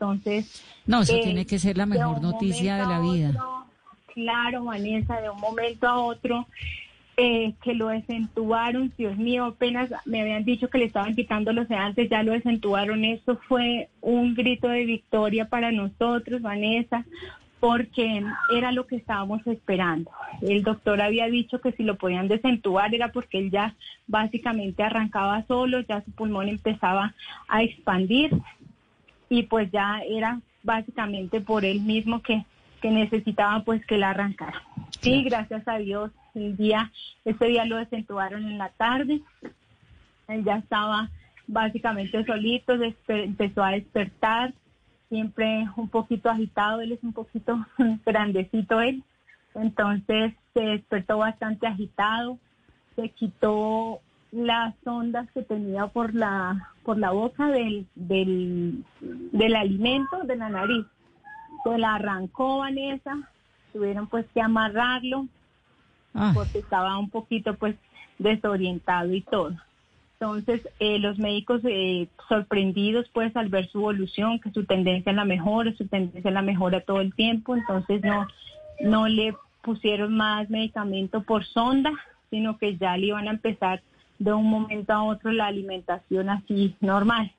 Entonces... 0.00 0.62
No, 0.86 1.02
eso 1.02 1.14
eh, 1.14 1.20
tiene 1.22 1.46
que 1.46 1.58
ser 1.58 1.76
la 1.76 1.84
mejor 1.84 2.22
noticia 2.22 2.76
de 2.76 2.86
la 2.86 3.00
vida. 3.00 3.34
claro, 4.14 4.64
Vanessa, 4.64 5.20
de 5.20 5.28
un 5.28 5.38
momento 5.38 5.86
a 5.86 5.98
otro 5.98 6.46
eh, 7.18 7.52
que 7.62 7.74
lo 7.74 7.88
desentubaron, 7.88 8.90
Dios 8.96 9.18
mío, 9.18 9.44
apenas 9.44 9.90
me 10.06 10.22
habían 10.22 10.44
dicho 10.44 10.70
que 10.70 10.78
le 10.78 10.86
estaban 10.86 11.14
quitando 11.14 11.52
los 11.52 11.68
sedantes, 11.68 12.08
ya 12.08 12.22
lo 12.22 12.32
desentubaron, 12.32 13.04
eso 13.04 13.38
fue 13.46 13.90
un 14.00 14.34
grito 14.34 14.68
de 14.68 14.86
victoria 14.86 15.46
para 15.46 15.70
nosotros, 15.70 16.40
Vanessa, 16.40 17.04
porque 17.60 18.24
era 18.56 18.72
lo 18.72 18.86
que 18.86 18.96
estábamos 18.96 19.46
esperando. 19.46 20.10
El 20.40 20.62
doctor 20.62 21.02
había 21.02 21.26
dicho 21.26 21.60
que 21.60 21.72
si 21.72 21.82
lo 21.82 21.96
podían 21.96 22.26
desentubar 22.26 22.94
era 22.94 23.12
porque 23.12 23.38
él 23.38 23.50
ya 23.50 23.74
básicamente 24.06 24.82
arrancaba 24.82 25.44
solo, 25.46 25.80
ya 25.80 26.02
su 26.02 26.10
pulmón 26.12 26.48
empezaba 26.48 27.14
a 27.48 27.62
expandir 27.62 28.30
y 29.30 29.44
pues 29.44 29.70
ya 29.70 30.02
era 30.06 30.40
básicamente 30.62 31.40
por 31.40 31.64
él 31.64 31.80
mismo 31.80 32.20
que, 32.20 32.44
que 32.82 32.90
necesitaba 32.90 33.62
pues 33.64 33.86
que 33.86 33.96
la 33.96 34.10
arrancara. 34.10 34.62
Sí, 35.00 35.22
gracias 35.22 35.66
a 35.66 35.78
Dios 35.78 36.10
el 36.34 36.56
día, 36.56 36.92
ese 37.24 37.46
día 37.46 37.64
lo 37.64 37.76
desentubaron 37.76 38.44
en 38.44 38.58
la 38.58 38.68
tarde. 38.70 39.22
Él 40.28 40.44
ya 40.44 40.56
estaba 40.56 41.08
básicamente 41.46 42.24
solito, 42.24 42.74
empezó 43.08 43.64
a 43.64 43.70
despertar, 43.70 44.52
siempre 45.08 45.66
un 45.76 45.88
poquito 45.88 46.28
agitado, 46.28 46.80
él 46.80 46.92
es 46.92 47.02
un 47.02 47.12
poquito 47.12 47.64
grandecito 48.04 48.80
él. 48.80 49.02
Entonces 49.54 50.34
se 50.54 50.60
despertó 50.60 51.18
bastante 51.18 51.66
agitado, 51.66 52.38
se 52.96 53.08
quitó 53.10 54.00
las 54.32 54.74
ondas 54.84 55.30
que 55.32 55.42
tenía 55.42 55.86
por 55.88 56.14
la 56.14 56.68
por 56.84 56.98
la 56.98 57.10
boca 57.10 57.48
del, 57.48 57.86
del, 57.94 58.84
del 59.00 59.56
alimento 59.56 60.20
de 60.24 60.36
la 60.36 60.48
nariz. 60.48 60.86
Se 61.64 61.78
la 61.78 61.96
arrancó 61.96 62.58
Vanessa, 62.58 63.16
tuvieron 63.72 64.06
pues 64.06 64.26
que 64.32 64.40
amarrarlo, 64.40 65.26
Ah. 66.14 66.32
porque 66.34 66.58
estaba 66.58 66.98
un 66.98 67.08
poquito 67.08 67.54
pues 67.54 67.76
desorientado 68.18 69.14
y 69.14 69.20
todo. 69.22 69.52
Entonces, 70.18 70.68
eh, 70.80 70.98
los 70.98 71.18
médicos 71.18 71.62
eh, 71.64 72.08
sorprendidos 72.28 73.08
pues 73.12 73.34
al 73.36 73.48
ver 73.48 73.68
su 73.70 73.78
evolución, 73.78 74.38
que 74.40 74.50
su 74.50 74.64
tendencia 74.64 75.12
a 75.12 75.14
la 75.14 75.24
mejora, 75.24 75.72
su 75.76 75.86
tendencia 75.86 76.30
a 76.30 76.34
la 76.34 76.42
mejora 76.42 76.80
todo 76.80 77.00
el 77.00 77.14
tiempo, 77.14 77.56
entonces 77.56 78.02
no, 78.02 78.26
no 78.80 79.08
le 79.08 79.34
pusieron 79.62 80.16
más 80.16 80.50
medicamento 80.50 81.22
por 81.22 81.44
sonda, 81.44 81.92
sino 82.28 82.58
que 82.58 82.76
ya 82.76 82.96
le 82.96 83.06
iban 83.06 83.28
a 83.28 83.32
empezar 83.32 83.82
de 84.20 84.32
un 84.32 84.48
momento 84.48 84.92
a 84.92 85.02
otro 85.02 85.32
la 85.32 85.46
alimentación 85.46 86.28
así 86.28 86.76
normal. 86.80 87.32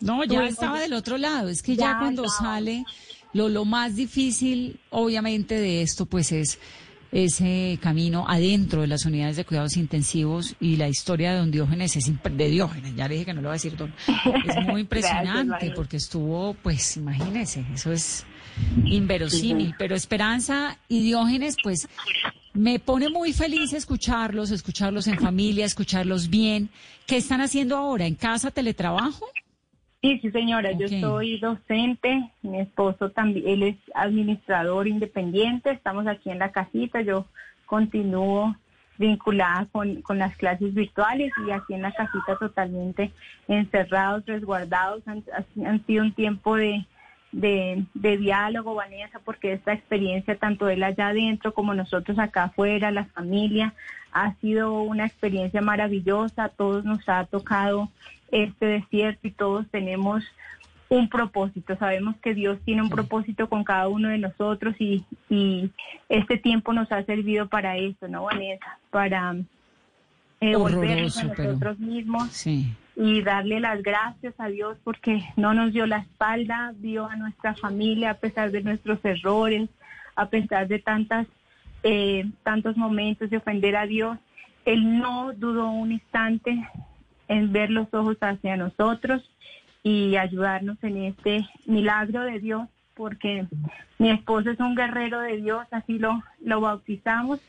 No, 0.00 0.22
ya 0.24 0.44
estaba 0.44 0.80
del 0.80 0.92
otro 0.92 1.16
lado, 1.16 1.48
es 1.48 1.62
que 1.62 1.76
ya, 1.76 1.98
cuando 1.98 2.28
sale, 2.28 2.84
lo, 3.32 3.48
lo 3.48 3.64
más 3.64 3.96
difícil 3.96 4.78
obviamente 4.90 5.54
de 5.54 5.80
esto 5.80 6.04
pues 6.04 6.32
es 6.32 6.58
ese 7.12 7.78
camino 7.80 8.26
adentro 8.28 8.80
de 8.80 8.88
las 8.88 9.06
unidades 9.06 9.36
de 9.36 9.44
cuidados 9.44 9.76
intensivos 9.76 10.56
y 10.60 10.76
la 10.76 10.88
historia 10.88 11.32
de 11.32 11.38
don 11.38 11.52
Diógenes 11.52 11.96
es 11.96 12.10
de 12.12 12.48
Diógenes, 12.48 12.96
ya 12.96 13.06
le 13.06 13.14
dije 13.14 13.26
que 13.26 13.34
no 13.34 13.40
lo 13.40 13.48
va 13.48 13.54
a 13.54 13.56
decir 13.56 13.76
don, 13.76 13.94
es 14.46 14.56
muy 14.66 14.80
impresionante 14.80 15.70
porque 15.76 15.96
estuvo, 15.96 16.54
pues 16.54 16.96
imagínese, 16.96 17.64
eso 17.72 17.92
es 17.92 18.26
inverosímil, 18.84 19.74
pero 19.78 19.94
Esperanza 19.94 20.76
y 20.88 21.04
Diógenes, 21.04 21.56
pues 21.62 21.88
me 22.54 22.78
pone 22.78 23.08
muy 23.08 23.32
feliz 23.32 23.72
escucharlos, 23.72 24.52
escucharlos 24.52 25.08
en 25.08 25.18
familia, 25.18 25.66
escucharlos 25.66 26.30
bien. 26.30 26.70
¿Qué 27.06 27.16
están 27.16 27.40
haciendo 27.40 27.76
ahora? 27.76 28.06
¿En 28.06 28.14
casa 28.14 28.50
teletrabajo? 28.50 29.26
Sí, 30.00 30.18
sí, 30.20 30.30
señora, 30.30 30.72
yo 30.72 30.86
soy 30.86 31.38
docente, 31.40 32.30
mi 32.42 32.60
esposo 32.60 33.10
también, 33.10 33.48
él 33.48 33.62
es 33.62 33.76
administrador 33.94 34.86
independiente, 34.86 35.70
estamos 35.70 36.06
aquí 36.06 36.28
en 36.30 36.38
la 36.38 36.52
casita, 36.52 37.00
yo 37.00 37.26
continúo 37.64 38.54
vinculada 38.98 39.66
con, 39.72 40.02
con 40.02 40.18
las 40.18 40.36
clases 40.36 40.74
virtuales 40.74 41.32
y 41.46 41.50
aquí 41.50 41.72
en 41.72 41.82
la 41.82 41.92
casita 41.92 42.36
totalmente 42.38 43.12
encerrados, 43.48 44.26
resguardados, 44.26 45.02
han, 45.08 45.24
han 45.64 45.84
sido 45.86 46.04
un 46.04 46.12
tiempo 46.12 46.54
de, 46.56 46.86
de, 47.34 47.84
de, 47.94 48.16
diálogo, 48.16 48.74
Vanessa, 48.74 49.18
porque 49.24 49.52
esta 49.52 49.72
experiencia, 49.72 50.36
tanto 50.36 50.68
él 50.68 50.82
allá 50.82 51.08
adentro 51.08 51.52
como 51.52 51.74
nosotros 51.74 52.18
acá 52.18 52.44
afuera, 52.44 52.90
la 52.92 53.06
familia, 53.06 53.74
ha 54.12 54.34
sido 54.36 54.82
una 54.82 55.06
experiencia 55.06 55.60
maravillosa, 55.60 56.48
todos 56.48 56.84
nos 56.84 57.08
ha 57.08 57.24
tocado 57.24 57.90
este 58.30 58.66
desierto 58.66 59.26
y 59.26 59.32
todos 59.32 59.66
tenemos 59.70 60.24
un 60.88 61.08
propósito. 61.08 61.76
Sabemos 61.76 62.14
que 62.22 62.34
Dios 62.34 62.58
tiene 62.64 62.82
un 62.82 62.90
propósito 62.90 63.48
con 63.48 63.64
cada 63.64 63.88
uno 63.88 64.08
de 64.08 64.18
nosotros 64.18 64.76
y, 64.78 65.04
y 65.28 65.70
este 66.08 66.38
tiempo 66.38 66.72
nos 66.72 66.92
ha 66.92 67.02
servido 67.02 67.48
para 67.48 67.76
eso, 67.76 68.06
¿no, 68.06 68.24
Vanessa? 68.24 68.78
Para 68.90 69.34
eh, 70.40 70.54
volvernos 70.54 71.18
a 71.18 71.24
nosotros 71.24 71.78
mismos 71.80 72.46
y 72.96 73.22
darle 73.22 73.60
las 73.60 73.82
gracias 73.82 74.34
a 74.38 74.48
Dios 74.48 74.78
porque 74.84 75.22
no 75.36 75.54
nos 75.54 75.72
dio 75.72 75.86
la 75.86 75.98
espalda, 75.98 76.72
dio 76.76 77.06
a 77.06 77.16
nuestra 77.16 77.54
familia 77.54 78.10
a 78.10 78.14
pesar 78.14 78.50
de 78.50 78.62
nuestros 78.62 79.04
errores, 79.04 79.68
a 80.14 80.26
pesar 80.26 80.68
de 80.68 80.78
tantas 80.78 81.26
eh, 81.82 82.24
tantos 82.42 82.76
momentos 82.76 83.28
de 83.30 83.36
ofender 83.36 83.76
a 83.76 83.86
Dios. 83.86 84.18
Él 84.64 84.98
no 84.98 85.32
dudó 85.34 85.70
un 85.70 85.92
instante 85.92 86.66
en 87.28 87.52
ver 87.52 87.70
los 87.70 87.92
ojos 87.92 88.16
hacia 88.20 88.56
nosotros 88.56 89.22
y 89.82 90.16
ayudarnos 90.16 90.82
en 90.82 91.04
este 91.04 91.46
milagro 91.66 92.22
de 92.22 92.40
Dios, 92.40 92.68
porque 92.94 93.46
mi 93.98 94.10
esposo 94.10 94.50
es 94.50 94.60
un 94.60 94.74
guerrero 94.74 95.20
de 95.20 95.36
Dios, 95.36 95.66
así 95.70 95.98
lo, 95.98 96.22
lo 96.42 96.60
bautizamos. 96.62 97.40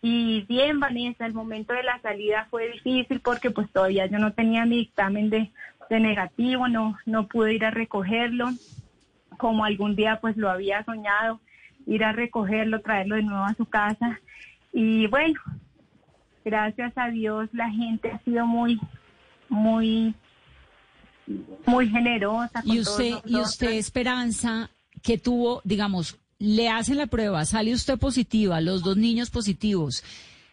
Y 0.00 0.42
bien, 0.42 0.78
Vanessa, 0.78 1.26
el 1.26 1.34
momento 1.34 1.72
de 1.72 1.82
la 1.82 2.00
salida 2.00 2.46
fue 2.50 2.70
difícil 2.70 3.20
porque 3.20 3.50
pues 3.50 3.70
todavía 3.72 4.06
yo 4.06 4.18
no 4.18 4.32
tenía 4.32 4.64
mi 4.64 4.76
dictamen 4.76 5.28
de, 5.28 5.50
de 5.90 6.00
negativo, 6.00 6.68
no, 6.68 6.96
no 7.04 7.26
pude 7.26 7.54
ir 7.54 7.64
a 7.64 7.70
recogerlo, 7.70 8.50
como 9.38 9.64
algún 9.64 9.96
día 9.96 10.20
pues 10.20 10.36
lo 10.36 10.50
había 10.50 10.84
soñado, 10.84 11.40
ir 11.86 12.04
a 12.04 12.12
recogerlo, 12.12 12.80
traerlo 12.80 13.16
de 13.16 13.22
nuevo 13.22 13.44
a 13.44 13.54
su 13.54 13.64
casa. 13.64 14.20
Y 14.72 15.08
bueno, 15.08 15.40
gracias 16.44 16.92
a 16.96 17.08
Dios 17.08 17.48
la 17.52 17.70
gente 17.70 18.12
ha 18.12 18.18
sido 18.20 18.46
muy, 18.46 18.78
muy, 19.48 20.14
muy 21.66 21.88
generosa. 21.88 22.62
y 22.64 22.78
usted, 22.78 23.14
y 23.24 23.36
usted, 23.36 23.72
Esperanza, 23.72 24.70
que 25.02 25.18
tuvo, 25.18 25.60
digamos, 25.64 26.18
le 26.38 26.68
hacen 26.68 26.96
la 26.96 27.06
prueba, 27.06 27.44
sale 27.44 27.74
usted 27.74 27.98
positiva, 27.98 28.60
los 28.60 28.82
dos 28.82 28.96
niños 28.96 29.30
positivos. 29.30 30.04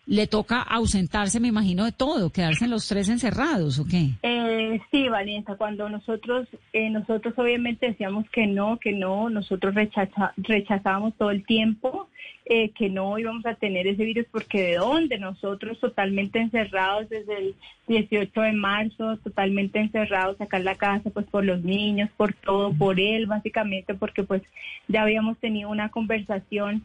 Le 0.07 0.27
toca 0.27 0.61
ausentarse, 0.61 1.39
me 1.39 1.47
imagino, 1.47 1.85
de 1.85 1.91
todo, 1.91 2.31
quedarse 2.31 2.67
los 2.67 2.87
tres 2.87 3.09
encerrados, 3.09 3.79
¿o 3.79 3.85
qué? 3.85 4.11
Eh, 4.21 4.79
sí, 4.91 5.09
Valencia, 5.09 5.55
cuando 5.55 5.89
nosotros, 5.89 6.47
eh, 6.73 6.89
nosotros 6.89 7.33
obviamente 7.37 7.87
decíamos 7.87 8.29
que 8.29 8.45
no, 8.45 8.77
que 8.77 8.91
no, 8.91 9.29
nosotros 9.29 9.73
rechaza, 9.73 10.33
rechazábamos 10.37 11.15
todo 11.15 11.31
el 11.31 11.45
tiempo 11.45 12.07
eh, 12.47 12.69
que 12.69 12.89
no 12.89 13.17
íbamos 13.17 13.43
a 13.47 13.55
tener 13.55 13.87
ese 13.87 14.05
virus, 14.05 14.27
porque 14.31 14.61
de 14.61 14.75
dónde, 14.75 15.17
nosotros 15.17 15.79
totalmente 15.79 16.39
encerrados 16.39 17.09
desde 17.09 17.37
el 17.39 17.55
18 17.87 18.39
de 18.39 18.53
marzo, 18.53 19.17
totalmente 19.17 19.79
encerrados 19.79 20.39
acá 20.39 20.57
en 20.57 20.65
la 20.65 20.75
casa, 20.75 21.09
pues 21.09 21.25
por 21.25 21.43
los 21.43 21.63
niños, 21.63 22.11
por 22.15 22.33
todo, 22.33 22.71
por 22.71 22.99
él, 22.99 23.25
básicamente, 23.25 23.95
porque 23.95 24.23
pues 24.23 24.43
ya 24.87 25.01
habíamos 25.01 25.39
tenido 25.39 25.71
una 25.71 25.89
conversación 25.89 26.83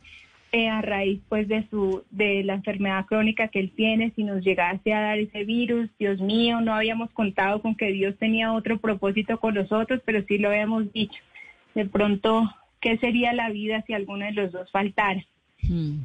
eh, 0.52 0.68
a 0.68 0.82
raíz 0.82 1.20
pues 1.28 1.48
de 1.48 1.66
su 1.70 2.02
de 2.10 2.42
la 2.44 2.54
enfermedad 2.54 3.06
crónica 3.06 3.48
que 3.48 3.60
él 3.60 3.72
tiene 3.74 4.12
si 4.16 4.24
nos 4.24 4.42
llegase 4.42 4.92
a 4.92 5.00
dar 5.00 5.18
ese 5.18 5.44
virus 5.44 5.88
Dios 5.98 6.20
mío 6.20 6.60
no 6.60 6.74
habíamos 6.74 7.10
contado 7.10 7.62
con 7.62 7.74
que 7.74 7.92
Dios 7.92 8.16
tenía 8.18 8.52
otro 8.52 8.78
propósito 8.78 9.38
con 9.38 9.54
nosotros 9.54 10.00
pero 10.04 10.22
sí 10.26 10.38
lo 10.38 10.48
habíamos 10.48 10.92
dicho. 10.92 11.20
De 11.74 11.86
pronto 11.86 12.50
qué 12.80 12.98
sería 12.98 13.32
la 13.32 13.50
vida 13.50 13.82
si 13.86 13.92
alguno 13.92 14.24
de 14.24 14.32
los 14.32 14.52
dos 14.52 14.70
faltara 14.70 15.24
Mm. 15.62 15.98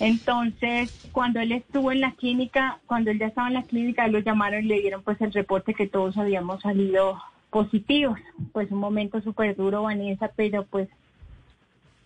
entonces 0.00 1.08
cuando 1.12 1.40
él 1.40 1.52
estuvo 1.52 1.92
en 1.92 2.02
la 2.02 2.12
clínica 2.12 2.78
cuando 2.86 3.10
él 3.10 3.18
ya 3.18 3.28
estaba 3.28 3.48
en 3.48 3.54
la 3.54 3.62
clínica 3.62 4.06
lo 4.06 4.18
llamaron 4.18 4.64
y 4.64 4.68
le 4.68 4.80
dieron 4.80 5.02
pues 5.02 5.20
el 5.22 5.32
reporte 5.32 5.74
que 5.74 5.86
todos 5.86 6.18
habíamos 6.18 6.60
salido 6.60 7.18
positivos. 7.50 8.18
Pues 8.52 8.70
un 8.70 8.78
momento 8.78 9.20
súper 9.20 9.54
duro 9.56 9.82
Vanessa 9.82 10.30
pero 10.34 10.64
pues 10.66 10.88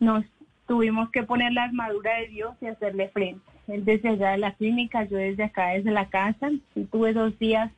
nos 0.01 0.25
tuvimos 0.67 1.11
que 1.11 1.23
poner 1.23 1.53
la 1.53 1.65
armadura 1.65 2.17
de 2.19 2.29
Dios 2.29 2.55
y 2.61 2.67
hacerle 2.67 3.09
frente. 3.09 3.41
Él 3.69 3.85
desde 3.85 4.11
allá 4.11 4.33
de 4.33 4.39
la 4.39 4.53
clínica, 4.53 5.05
yo 5.05 5.17
desde 5.17 5.45
acá, 5.45 5.69
desde 5.69 5.91
la 5.91 6.09
casa. 6.09 6.51
Tuve 6.91 7.13
dos 7.13 7.39
días 7.39 7.71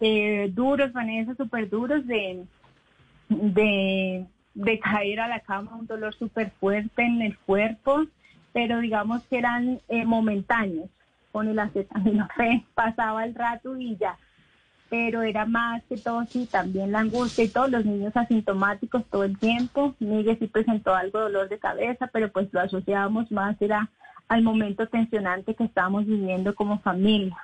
eh, 0.00 0.50
duros, 0.52 0.92
Vanessa, 0.92 1.34
súper 1.36 1.70
duros 1.70 2.06
de, 2.06 2.44
de, 3.28 4.26
de 4.54 4.78
caer 4.80 5.20
a 5.20 5.28
la 5.28 5.40
cama, 5.40 5.76
un 5.76 5.86
dolor 5.86 6.12
súper 6.14 6.50
fuerte 6.58 7.02
en 7.02 7.22
el 7.22 7.38
cuerpo, 7.38 8.02
pero 8.52 8.80
digamos 8.80 9.22
que 9.24 9.38
eran 9.38 9.80
eh, 9.88 10.04
momentáneos. 10.04 10.88
Con 11.30 11.48
el 11.48 11.58
acetaminofén 11.58 12.64
pasaba 12.74 13.24
el 13.24 13.34
rato 13.34 13.78
y 13.78 13.96
ya 13.96 14.18
pero 14.92 15.22
era 15.22 15.46
más 15.46 15.82
que 15.88 15.96
todo 15.96 16.22
sí, 16.28 16.46
también 16.50 16.92
la 16.92 16.98
angustia 16.98 17.44
y 17.44 17.48
todos 17.48 17.70
los 17.70 17.82
niños 17.82 18.14
asintomáticos 18.14 19.02
todo 19.10 19.24
el 19.24 19.38
tiempo. 19.38 19.94
Miguel 20.00 20.36
sí 20.38 20.48
presentó 20.48 20.94
algo 20.94 21.18
de 21.18 21.24
dolor 21.24 21.48
de 21.48 21.58
cabeza, 21.58 22.10
pero 22.12 22.30
pues 22.30 22.52
lo 22.52 22.60
asociábamos 22.60 23.32
más 23.32 23.56
era 23.62 23.88
al 24.28 24.42
momento 24.42 24.86
tensionante 24.88 25.54
que 25.54 25.64
estábamos 25.64 26.04
viviendo 26.04 26.54
como 26.54 26.78
familia. 26.80 27.38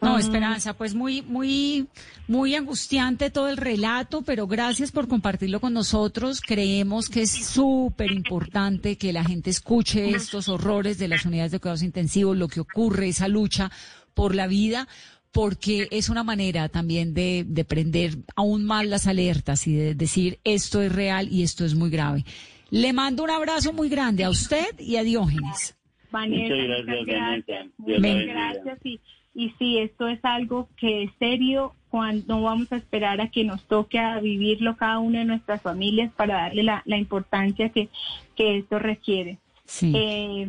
No, 0.00 0.18
Esperanza, 0.18 0.74
pues 0.74 0.92
muy, 0.92 1.22
muy, 1.22 1.86
muy 2.26 2.56
angustiante 2.56 3.30
todo 3.30 3.48
el 3.48 3.56
relato, 3.56 4.22
pero 4.22 4.48
gracias 4.48 4.90
por 4.90 5.06
compartirlo 5.06 5.60
con 5.60 5.72
nosotros. 5.72 6.40
Creemos 6.40 7.08
que 7.08 7.22
es 7.22 7.30
súper 7.30 8.10
importante 8.10 8.98
que 8.98 9.12
la 9.12 9.22
gente 9.22 9.50
escuche 9.50 10.10
estos 10.10 10.48
horrores 10.48 10.98
de 10.98 11.06
las 11.06 11.24
unidades 11.24 11.52
de 11.52 11.60
cuidados 11.60 11.84
intensivos, 11.84 12.36
lo 12.36 12.48
que 12.48 12.58
ocurre, 12.58 13.06
esa 13.06 13.28
lucha 13.28 13.70
por 14.14 14.34
la 14.34 14.48
vida, 14.48 14.88
porque 15.34 15.88
es 15.90 16.08
una 16.08 16.22
manera 16.22 16.68
también 16.68 17.12
de, 17.12 17.44
de 17.44 17.64
prender 17.64 18.18
aún 18.36 18.64
más 18.64 18.86
las 18.86 19.08
alertas 19.08 19.66
y 19.66 19.74
de 19.74 19.94
decir 19.96 20.38
esto 20.44 20.80
es 20.80 20.94
real 20.94 21.28
y 21.28 21.42
esto 21.42 21.64
es 21.64 21.74
muy 21.74 21.90
grave. 21.90 22.24
Le 22.70 22.92
mando 22.92 23.24
un 23.24 23.30
abrazo 23.30 23.72
muy 23.72 23.88
grande 23.88 24.22
a 24.22 24.30
usted 24.30 24.78
y 24.78 24.94
a 24.96 25.02
Diógenes. 25.02 25.76
Vanessa, 26.12 26.54
Muchas 26.54 27.06
gracias, 27.06 27.66
muchas 27.76 28.00
gracias. 28.00 28.64
Muchas 28.64 28.86
y, 28.86 29.00
y 29.34 29.50
sí, 29.58 29.78
esto 29.78 30.06
es 30.06 30.20
algo 30.22 30.68
que 30.76 31.02
es 31.02 31.10
serio 31.18 31.74
cuando 31.90 32.36
no 32.36 32.42
vamos 32.42 32.70
a 32.70 32.76
esperar 32.76 33.20
a 33.20 33.28
que 33.28 33.42
nos 33.42 33.64
toque 33.64 33.98
a 33.98 34.20
vivirlo 34.20 34.76
cada 34.76 35.00
una 35.00 35.18
de 35.18 35.24
nuestras 35.24 35.60
familias 35.60 36.12
para 36.14 36.42
darle 36.42 36.62
la, 36.62 36.82
la 36.86 36.96
importancia 36.96 37.70
que, 37.70 37.88
que 38.36 38.58
esto 38.58 38.78
requiere. 38.78 39.38
Sí. 39.64 39.92
Eh, 39.96 40.48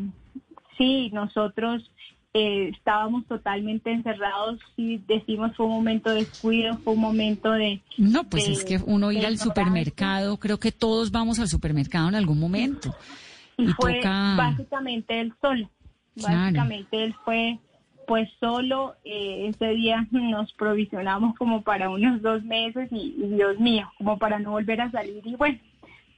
sí, 0.77 1.09
nosotros 1.11 1.89
eh, 2.37 2.69
estábamos 2.75 3.25
totalmente 3.27 3.91
encerrados 3.93 4.59
y 4.75 4.97
decimos 5.07 5.55
fue 5.55 5.67
un 5.67 5.71
momento 5.71 6.09
de 6.09 6.17
descuido, 6.17 6.77
fue 6.83 6.91
un 6.93 6.99
momento 6.99 7.51
de... 7.53 7.79
No, 7.97 8.25
pues 8.25 8.45
de- 8.47 8.51
es 8.53 8.65
que 8.65 8.77
uno 8.85 9.09
ir 9.13 9.25
al 9.25 9.37
supermercado, 9.37 10.35
creo 10.37 10.59
que 10.59 10.73
todos 10.73 11.11
vamos 11.11 11.39
al 11.39 11.47
supermercado 11.47 12.09
en 12.09 12.15
algún 12.15 12.37
momento. 12.37 12.93
Y 13.57 13.69
Y 13.69 13.73
fue 13.73 13.95
toca- 13.95 14.35
básicamente 14.35 15.21
él 15.21 15.33
solo. 15.41 15.69
Claro. 16.17 16.35
Básicamente 16.41 17.03
él 17.05 17.15
fue 17.23 17.57
pues 18.05 18.27
solo. 18.39 18.95
eh, 19.05 19.47
ese 19.49 19.69
día 19.69 20.05
nos 20.11 20.51
provisionamos 20.53 21.35
como 21.37 21.61
para 21.61 21.89
unos 21.89 22.21
dos 22.21 22.43
meses 22.43 22.89
y, 22.91 23.15
y 23.17 23.27
Dios 23.35 23.57
mío, 23.61 23.89
como 23.97 24.17
para 24.17 24.39
no 24.39 24.51
volver 24.51 24.81
a 24.81 24.91
salir. 24.91 25.21
Y 25.25 25.35
bueno, 25.37 25.57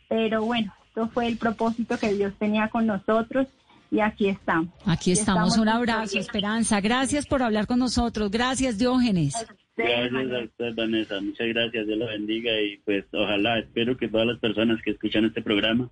pero 0.10 0.44
bueno, 0.44 0.74
esto 0.88 1.10
fue 1.10 1.28
el 1.28 1.38
propósito 1.38 1.98
que 2.00 2.12
Dios 2.14 2.34
tenía 2.40 2.70
con 2.70 2.88
nosotros 2.88 3.46
y 3.92 4.00
aquí 4.00 4.28
estamos. 4.30 4.70
Aquí 4.86 5.12
estamos. 5.12 5.58
Un 5.58 5.70
abrazo. 5.70 6.20
Esperanza. 6.20 6.82
Gracias 6.82 7.26
por 7.26 7.42
hablar 7.42 7.68
con 7.68 7.80
nosotros. 7.80 8.30
Gracias, 8.32 8.78
Diógenes. 8.78 9.34
Gracias 9.76 10.32
a 10.32 10.44
usted, 10.44 10.76
Vanessa. 10.76 11.22
Muchas 11.22 11.48
gracias. 11.48 11.86
Dios 11.86 11.98
la 11.98 12.08
bendiga 12.08 12.52
y 12.60 12.78
pues 12.78 13.06
ojalá, 13.14 13.60
espero 13.60 13.96
que 13.96 14.08
todas 14.08 14.28
las 14.28 14.40
personas 14.40 14.82
que 14.82 14.92
escuchan 14.92 15.26
este 15.26 15.42
programa 15.42 15.90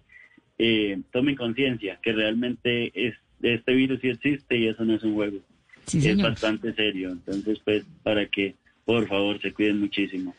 eh, 0.58 1.00
tomen 1.12 1.36
conciencia 1.36 2.00
que 2.02 2.12
realmente 2.14 2.92
es, 2.96 3.16
este 3.42 3.74
virus 3.74 4.00
sí 4.02 4.10
existe 4.10 4.58
y 4.58 4.68
eso 4.68 4.84
no 4.84 4.96
es 4.96 5.04
un 5.04 5.14
juego. 5.14 5.38
Sí, 5.86 6.00
es 6.00 6.06
señor. 6.06 6.30
bastante 6.32 6.74
serio. 6.74 7.12
Entonces, 7.12 7.60
pues, 7.64 7.86
para 8.02 8.26
que 8.28 8.56
por 8.86 9.08
favor 9.08 9.40
se 9.42 9.54
cuiden 9.54 9.80
muchísimo. 9.80 10.36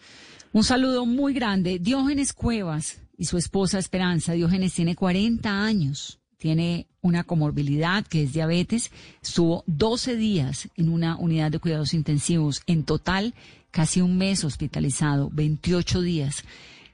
Un 0.53 0.65
saludo 0.65 1.07
muy 1.07 1.33
grande. 1.35 1.79
Diógenes 1.79 2.33
Cuevas 2.33 3.03
y 3.17 3.27
su 3.27 3.39
esposa 3.39 3.79
Esperanza. 3.79 4.33
Diógenes 4.33 4.75
tiene 4.75 4.97
40 4.97 5.65
años. 5.65 6.21
Tiene 6.39 6.87
una 7.01 7.25
comorbilidad 7.25 8.07
que 8.07 8.25
es 8.25 8.33
diabetes. 8.33 8.91
Estuvo 9.23 9.65
12 9.67 10.17
días 10.17 10.69
en 10.77 10.91
una 10.91 11.17
unidad 11.17 11.51
de 11.51 11.59
cuidados 11.59 11.95
intensivos. 11.95 12.63
En 12.67 12.85
total, 12.85 13.35
casi 13.71 14.01
un 14.03 14.19
mes 14.19 14.45
hospitalizado, 14.45 15.31
28 15.33 16.03
días. 16.03 16.45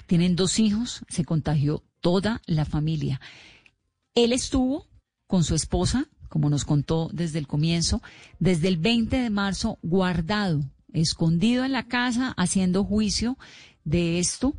Tienen 0.06 0.36
dos 0.36 0.58
hijos. 0.58 1.02
Se 1.08 1.24
contagió 1.24 1.82
toda 2.00 2.40
la 2.46 2.64
familia. 2.64 3.20
Él 4.14 4.32
estuvo 4.32 4.86
con 5.26 5.42
su 5.42 5.54
esposa, 5.54 6.08
como 6.28 6.50
nos 6.50 6.64
contó 6.64 7.08
desde 7.12 7.38
el 7.38 7.46
comienzo, 7.46 8.02
desde 8.38 8.68
el 8.68 8.76
20 8.76 9.16
de 9.16 9.30
marzo 9.30 9.78
guardado, 9.82 10.62
escondido 10.92 11.64
en 11.64 11.72
la 11.72 11.88
casa, 11.88 12.34
haciendo 12.36 12.84
juicio 12.84 13.38
de 13.84 14.18
esto, 14.18 14.54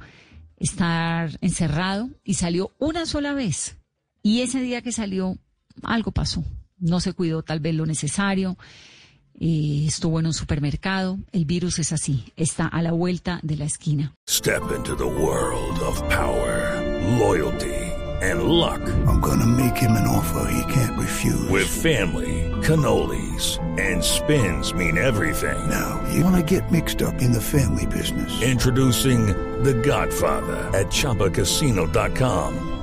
estar 0.58 1.38
encerrado 1.42 2.10
y 2.24 2.34
salió 2.34 2.72
una 2.80 3.06
sola 3.06 3.34
vez. 3.34 3.78
Y 4.24 4.42
ese 4.42 4.62
día 4.62 4.82
que 4.82 4.94
salió, 4.94 5.38
algo 5.84 6.12
pasó. 6.12 6.44
No 6.80 7.02
se 7.02 7.14
cuidó 7.14 7.44
tal 7.44 7.60
vez 7.60 7.76
lo 7.76 7.86
necesario, 7.86 8.58
eh, 9.40 9.84
estuvo 9.86 10.20
en 10.20 10.28
un 10.28 10.34
supermercado. 10.34 11.20
El 11.34 11.46
virus 11.46 11.80
es 11.80 11.92
así, 11.92 12.32
está 12.38 12.68
a 12.68 12.82
la 12.82 12.94
vuelta 12.94 13.40
de 13.44 13.58
la 13.58 13.66
esquina. 13.66 14.14
Step 14.30 14.64
into 14.76 14.96
the 14.96 15.04
world 15.04 15.78
of 15.82 16.02
power, 16.10 16.82
loyalty, 17.20 17.74
and 18.22 18.44
luck. 18.44 18.82
I'm 19.08 19.20
gonna 19.20 19.46
make 19.46 19.76
him 19.76 19.92
an 19.92 20.08
offer 20.08 20.50
he 20.50 20.74
can't 20.74 20.98
refuse. 20.98 21.50
With 21.50 21.68
family, 21.68 22.50
cannolis, 22.62 23.60
and 23.78 24.02
spins 24.02 24.74
mean 24.74 24.98
everything. 24.98 25.58
now, 25.70 26.02
you 26.14 26.24
wanna 26.24 26.44
get 26.44 26.72
mixed 26.72 27.02
up 27.02 27.22
in 27.22 27.34
the 27.34 27.42
family 27.42 27.86
business. 27.88 28.42
Introducing 28.42 29.28
The 29.64 29.74
Godfather 29.74 30.70
at 30.74 30.88
ChumbaCasino.com. 30.88 32.83